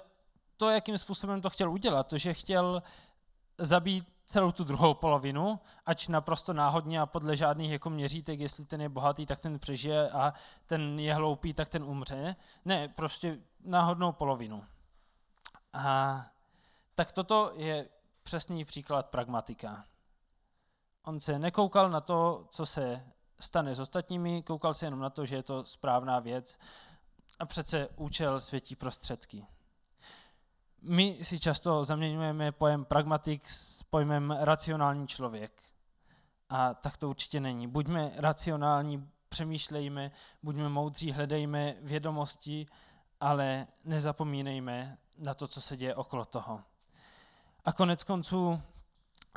to, 0.58 0.70
jakým 0.70 0.98
způsobem 0.98 1.42
to 1.42 1.50
chtěl 1.50 1.72
udělat, 1.72 2.08
to, 2.08 2.18
že 2.18 2.34
chtěl 2.34 2.84
zabít 3.58 4.08
celou 4.26 4.52
tu 4.52 4.64
druhou 4.64 4.94
polovinu, 4.94 5.60
ač 5.86 6.08
naprosto 6.08 6.54
náhodně 6.54 7.02
a 7.02 7.06
podle 7.06 7.36
žádných 7.36 7.72
jako 7.72 7.90
měřítek, 7.90 8.40
jestli 8.40 8.66
ten 8.66 8.82
je 8.82 8.90
bohatý, 8.90 9.26
tak 9.26 9.40
ten 9.40 9.60
přežije 9.60 10.10
a 10.10 10.34
ten 10.66 11.00
je 11.00 11.14
hloupý, 11.14 11.54
tak 11.54 11.70
ten 11.70 11.84
umře. 11.84 12.36
Ne, 12.66 12.88
prostě 12.88 13.40
náhodnou 13.60 14.12
polovinu. 14.12 14.66
A 15.74 16.26
tak 16.96 17.12
toto 17.12 17.52
je 17.56 17.90
přesný 18.24 18.66
příklad 18.66 19.06
pragmatika. 19.06 19.86
On 21.06 21.20
se 21.20 21.40
nekoukal 21.40 21.90
na 21.90 22.02
to, 22.02 22.48
co 22.52 22.66
se 22.66 23.04
stane 23.40 23.76
s 23.76 23.80
ostatními, 23.80 24.44
koukal 24.44 24.74
se 24.74 24.86
jenom 24.86 25.00
na 25.00 25.10
to, 25.10 25.26
že 25.26 25.36
je 25.36 25.44
to 25.44 25.66
správná 25.66 26.20
věc 26.20 26.58
a 27.40 27.46
přece 27.46 27.88
účel 27.96 28.40
světí 28.40 28.76
prostředky. 28.76 29.46
My 30.82 31.20
si 31.22 31.40
často 31.40 31.86
zaměňujeme 31.86 32.52
pojem 32.52 32.86
pragmatik 32.86 33.50
s 33.50 33.84
pojmem 33.84 34.32
racionální 34.32 35.08
člověk. 35.08 35.64
A 36.50 36.74
tak 36.74 36.98
to 36.98 37.10
určitě 37.10 37.40
není. 37.40 37.68
Buďme 37.68 38.12
racionální, 38.16 39.10
přemýšlejme, 39.30 40.12
buďme 40.44 40.70
moudří, 40.70 41.12
hledejme 41.12 41.76
vědomosti, 41.82 42.66
ale 43.20 43.68
nezapomínejme 43.84 44.98
na 45.18 45.34
to, 45.34 45.48
co 45.48 45.62
se 45.62 45.78
děje 45.78 45.96
okolo 45.96 46.26
toho. 46.26 46.62
A 47.66 47.74
konec 47.74 48.04
konců 48.04 48.62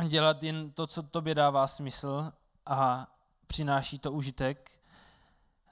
dělat 0.09 0.43
jen 0.43 0.73
to, 0.73 0.87
co 0.87 1.03
tobě 1.03 1.35
dává 1.35 1.67
smysl 1.67 2.33
a 2.67 3.07
přináší 3.47 3.99
to 3.99 4.12
užitek, 4.12 4.71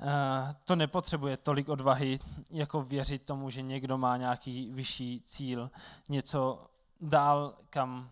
eh, 0.01 0.55
to 0.65 0.77
nepotřebuje 0.77 1.37
tolik 1.37 1.69
odvahy, 1.69 2.19
jako 2.51 2.83
věřit 2.83 3.23
tomu, 3.23 3.51
že 3.51 3.63
někdo 3.63 3.99
má 3.99 4.17
nějaký 4.17 4.71
vyšší 4.71 5.23
cíl, 5.27 5.71
něco 6.09 6.71
dál, 7.01 7.59
kam 7.71 8.11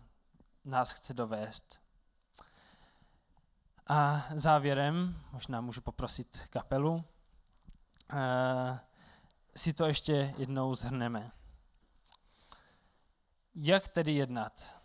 nás 0.65 0.91
chce 0.91 1.13
dovést. 1.13 1.81
A 3.87 4.25
závěrem, 4.35 5.21
možná 5.31 5.61
můžu 5.61 5.81
poprosit 5.81 6.47
kapelu, 6.49 7.03
eh, 8.13 8.79
si 9.55 9.73
to 9.73 9.85
ještě 9.85 10.33
jednou 10.37 10.75
zhrneme. 10.75 11.31
Jak 13.55 13.87
tedy 13.87 14.13
jednat? 14.13 14.78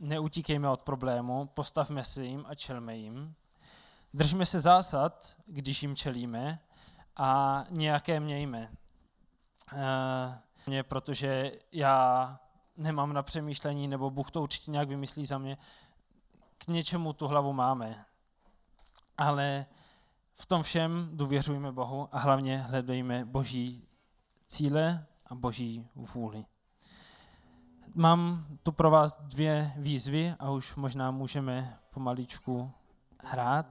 Neutíkejme 0.00 0.68
od 0.68 0.82
problému, 0.82 1.46
postavme 1.46 2.04
se 2.04 2.24
jim 2.24 2.44
a 2.48 2.54
čelme 2.54 2.96
jim. 2.96 3.34
Držme 4.14 4.46
se 4.46 4.60
zásad, 4.60 5.36
když 5.46 5.82
jim 5.82 5.96
čelíme 5.96 6.58
a 7.16 7.64
nějaké 7.70 8.20
mějme. 8.20 8.70
E, 10.72 10.82
protože 10.82 11.52
já 11.72 12.40
nemám 12.76 13.12
na 13.12 13.22
přemýšlení, 13.22 13.88
nebo 13.88 14.10
Bůh 14.10 14.30
to 14.30 14.42
určitě 14.42 14.70
nějak 14.70 14.88
vymyslí 14.88 15.26
za 15.26 15.38
mě, 15.38 15.58
k 16.58 16.66
něčemu 16.66 17.12
tu 17.12 17.26
hlavu 17.26 17.52
máme. 17.52 18.04
Ale 19.16 19.66
v 20.32 20.46
tom 20.46 20.62
všem 20.62 21.10
důvěřujme 21.12 21.72
Bohu 21.72 22.08
a 22.12 22.18
hlavně 22.18 22.58
hledejme 22.58 23.24
boží 23.24 23.88
cíle 24.46 25.06
a 25.26 25.34
boží 25.34 25.88
vůli. 25.94 26.44
Mám 27.94 28.46
tu 28.62 28.72
pro 28.72 28.90
vás 28.90 29.18
dvě 29.22 29.72
výzvy 29.76 30.34
a 30.38 30.50
už 30.50 30.76
možná 30.76 31.10
můžeme 31.10 31.78
pomaličku 31.90 32.70
hrát. 33.24 33.66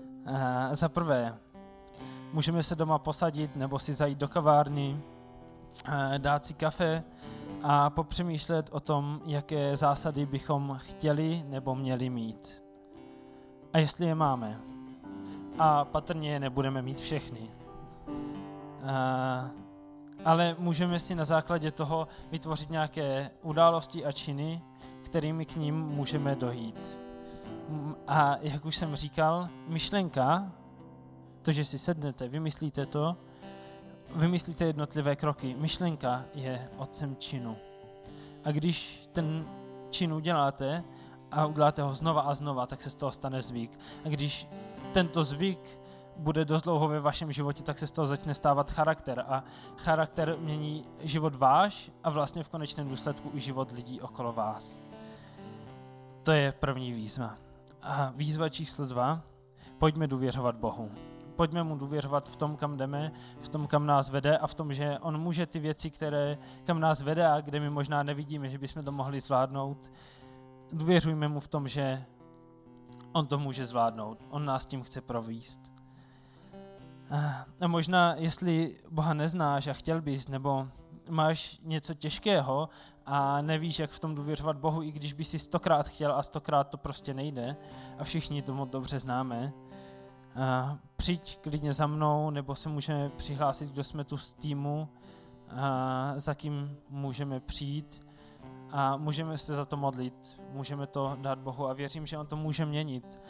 Uh, 0.00 0.34
za 0.72 0.88
prvé, 0.88 1.38
můžeme 2.32 2.62
se 2.62 2.74
doma 2.74 2.98
posadit 2.98 3.56
nebo 3.56 3.78
si 3.78 3.94
zajít 3.94 4.18
do 4.18 4.28
kavárny, 4.28 5.00
uh, 5.88 5.94
dát 6.18 6.44
si 6.44 6.54
kafe 6.54 7.04
a 7.62 7.90
popřemýšlet 7.90 8.70
o 8.72 8.80
tom, 8.80 9.20
jaké 9.24 9.76
zásady 9.76 10.26
bychom 10.26 10.78
chtěli 10.80 11.44
nebo 11.46 11.74
měli 11.74 12.10
mít. 12.10 12.62
A 13.72 13.78
jestli 13.78 14.06
je 14.06 14.14
máme. 14.14 14.60
A 15.58 15.84
patrně 15.84 16.40
nebudeme 16.40 16.82
mít 16.82 17.00
všechny. 17.00 17.50
Uh, 18.08 19.67
ale 20.24 20.56
můžeme 20.58 21.00
si 21.00 21.14
na 21.14 21.24
základě 21.24 21.70
toho 21.70 22.08
vytvořit 22.30 22.70
nějaké 22.70 23.30
události 23.42 24.04
a 24.04 24.12
činy, 24.12 24.62
kterými 25.04 25.44
k 25.44 25.56
ním 25.56 25.86
můžeme 25.86 26.34
dojít. 26.36 27.00
A 28.06 28.36
jak 28.40 28.64
už 28.64 28.76
jsem 28.76 28.96
říkal, 28.96 29.48
myšlenka, 29.66 30.52
to, 31.42 31.52
že 31.52 31.64
si 31.64 31.78
sednete, 31.78 32.28
vymyslíte 32.28 32.86
to, 32.86 33.16
vymyslíte 34.14 34.64
jednotlivé 34.64 35.16
kroky. 35.16 35.54
Myšlenka 35.58 36.24
je 36.34 36.68
otcem 36.76 37.16
činu. 37.16 37.56
A 38.44 38.50
když 38.50 39.08
ten 39.12 39.46
čin 39.90 40.12
uděláte 40.12 40.84
a 41.30 41.46
uděláte 41.46 41.82
ho 41.82 41.94
znova 41.94 42.20
a 42.20 42.34
znova, 42.34 42.66
tak 42.66 42.82
se 42.82 42.90
z 42.90 42.94
toho 42.94 43.12
stane 43.12 43.42
zvyk. 43.42 43.78
A 44.04 44.08
když 44.08 44.48
tento 44.92 45.24
zvyk 45.24 45.80
bude 46.18 46.44
dost 46.44 46.62
dlouho 46.62 46.88
ve 46.88 47.00
vašem 47.00 47.32
životě, 47.32 47.62
tak 47.62 47.78
se 47.78 47.86
z 47.86 47.90
toho 47.90 48.06
začne 48.06 48.34
stávat 48.34 48.70
charakter. 48.70 49.24
A 49.28 49.44
charakter 49.76 50.36
mění 50.38 50.84
život 51.00 51.34
váš 51.34 51.90
a 52.04 52.10
vlastně 52.10 52.42
v 52.42 52.48
konečném 52.48 52.88
důsledku 52.88 53.30
i 53.34 53.40
život 53.40 53.70
lidí 53.70 54.00
okolo 54.00 54.32
vás. 54.32 54.80
To 56.22 56.32
je 56.32 56.52
první 56.52 56.92
výzva. 56.92 57.34
A 57.82 58.12
výzva 58.16 58.48
číslo 58.48 58.86
dva, 58.86 59.22
pojďme 59.78 60.06
důvěřovat 60.06 60.56
Bohu. 60.56 60.90
Pojďme 61.36 61.62
mu 61.62 61.76
důvěřovat 61.76 62.28
v 62.28 62.36
tom, 62.36 62.56
kam 62.56 62.76
jdeme, 62.76 63.12
v 63.40 63.48
tom, 63.48 63.66
kam 63.66 63.86
nás 63.86 64.08
vede 64.08 64.38
a 64.38 64.46
v 64.46 64.54
tom, 64.54 64.72
že 64.72 64.98
on 64.98 65.20
může 65.20 65.46
ty 65.46 65.58
věci, 65.58 65.90
které 65.90 66.38
kam 66.64 66.80
nás 66.80 67.02
vede 67.02 67.26
a 67.26 67.40
kde 67.40 67.60
my 67.60 67.70
možná 67.70 68.02
nevidíme, 68.02 68.48
že 68.48 68.58
bychom 68.58 68.84
to 68.84 68.92
mohli 68.92 69.20
zvládnout, 69.20 69.92
důvěřujme 70.72 71.28
mu 71.28 71.40
v 71.40 71.48
tom, 71.48 71.68
že 71.68 72.04
on 73.12 73.26
to 73.26 73.38
může 73.38 73.66
zvládnout. 73.66 74.18
On 74.30 74.44
nás 74.44 74.64
tím 74.64 74.82
chce 74.82 75.00
províst. 75.00 75.67
A 77.10 77.66
možná, 77.66 78.14
jestli 78.14 78.76
Boha 78.90 79.14
neznáš 79.14 79.66
a 79.66 79.72
chtěl 79.72 80.02
bys, 80.02 80.28
nebo 80.28 80.68
máš 81.10 81.60
něco 81.62 81.94
těžkého 81.94 82.68
a 83.06 83.42
nevíš, 83.42 83.78
jak 83.78 83.90
v 83.90 83.98
tom 83.98 84.14
důvěřovat 84.14 84.56
Bohu, 84.56 84.82
i 84.82 84.92
když 84.92 85.12
by 85.12 85.24
si 85.24 85.38
stokrát 85.38 85.88
chtěl 85.88 86.12
a 86.12 86.22
stokrát 86.22 86.68
to 86.68 86.76
prostě 86.76 87.14
nejde 87.14 87.56
a 87.98 88.04
všichni 88.04 88.42
to 88.42 88.54
moc 88.54 88.70
dobře 88.70 89.00
známe, 89.00 89.52
a 90.36 90.78
přijď 90.96 91.38
klidně 91.38 91.72
za 91.72 91.86
mnou, 91.86 92.30
nebo 92.30 92.54
se 92.54 92.68
můžeme 92.68 93.08
přihlásit, 93.08 93.68
kdo 93.68 93.84
jsme 93.84 94.04
tu 94.04 94.16
z 94.16 94.34
týmu, 94.34 94.88
a 95.50 96.12
za 96.16 96.34
kým 96.34 96.76
můžeme 96.88 97.40
přijít 97.40 98.00
a 98.70 98.96
můžeme 98.96 99.38
se 99.38 99.56
za 99.56 99.64
to 99.64 99.76
modlit, 99.76 100.40
můžeme 100.52 100.86
to 100.86 101.16
dát 101.20 101.38
Bohu 101.38 101.68
a 101.68 101.72
věřím, 101.72 102.06
že 102.06 102.18
On 102.18 102.26
to 102.26 102.36
může 102.36 102.66
měnit 102.66 103.20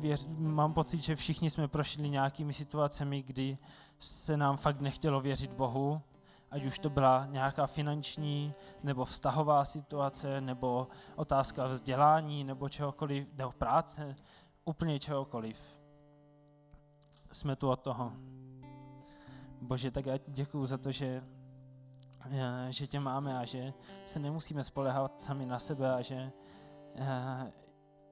věř, 0.00 0.26
mám 0.38 0.74
pocit, 0.74 1.02
že 1.02 1.16
všichni 1.16 1.50
jsme 1.50 1.68
prošli 1.68 2.10
nějakými 2.10 2.52
situacemi, 2.52 3.22
kdy 3.22 3.58
se 3.98 4.36
nám 4.36 4.56
fakt 4.56 4.80
nechtělo 4.80 5.20
věřit 5.20 5.54
Bohu, 5.54 6.02
ať 6.50 6.64
už 6.64 6.78
to 6.78 6.90
byla 6.90 7.26
nějaká 7.30 7.66
finanční 7.66 8.54
nebo 8.82 9.04
vztahová 9.04 9.64
situace, 9.64 10.40
nebo 10.40 10.88
otázka 11.16 11.66
vzdělání, 11.66 12.44
nebo 12.44 12.68
čehokoliv, 12.68 13.32
nebo 13.34 13.52
práce, 13.52 14.16
úplně 14.64 14.98
čehokoliv. 14.98 15.78
Jsme 17.32 17.56
tu 17.56 17.68
od 17.68 17.80
toho. 17.80 18.12
Bože, 19.60 19.90
tak 19.90 20.06
já 20.06 20.18
děkuju 20.26 20.66
za 20.66 20.78
to, 20.78 20.92
že, 20.92 21.22
eh, 22.30 22.66
že 22.70 22.86
tě 22.86 23.00
máme 23.00 23.38
a 23.38 23.44
že 23.44 23.72
se 24.04 24.18
nemusíme 24.18 24.64
spolehat 24.64 25.20
sami 25.20 25.46
na 25.46 25.58
sebe 25.58 25.94
a 25.94 26.02
že, 26.02 26.32
eh, 26.94 27.52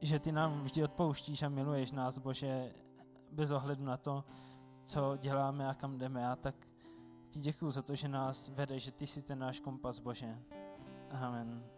že 0.04 0.18
ty 0.18 0.32
nám 0.32 0.60
vždy 0.60 0.84
odpouštíš 0.84 1.42
a 1.42 1.48
miluješ 1.48 1.92
nás, 1.92 2.18
Bože, 2.18 2.72
bez 3.32 3.50
ohledu 3.50 3.84
na 3.84 3.96
to, 3.96 4.24
co 4.84 5.16
děláme 5.16 5.68
a 5.68 5.74
kam 5.74 5.98
jdeme. 5.98 6.28
A 6.28 6.36
tak 6.36 6.54
ti 7.30 7.40
děkuji 7.40 7.70
za 7.70 7.82
to, 7.82 7.94
že 7.94 8.08
nás 8.08 8.48
vede, 8.48 8.78
že 8.78 8.92
ty 8.92 9.06
jsi 9.06 9.22
ten 9.22 9.38
náš 9.38 9.60
kompas, 9.60 9.98
Bože. 9.98 10.38
Amen. 11.10 11.73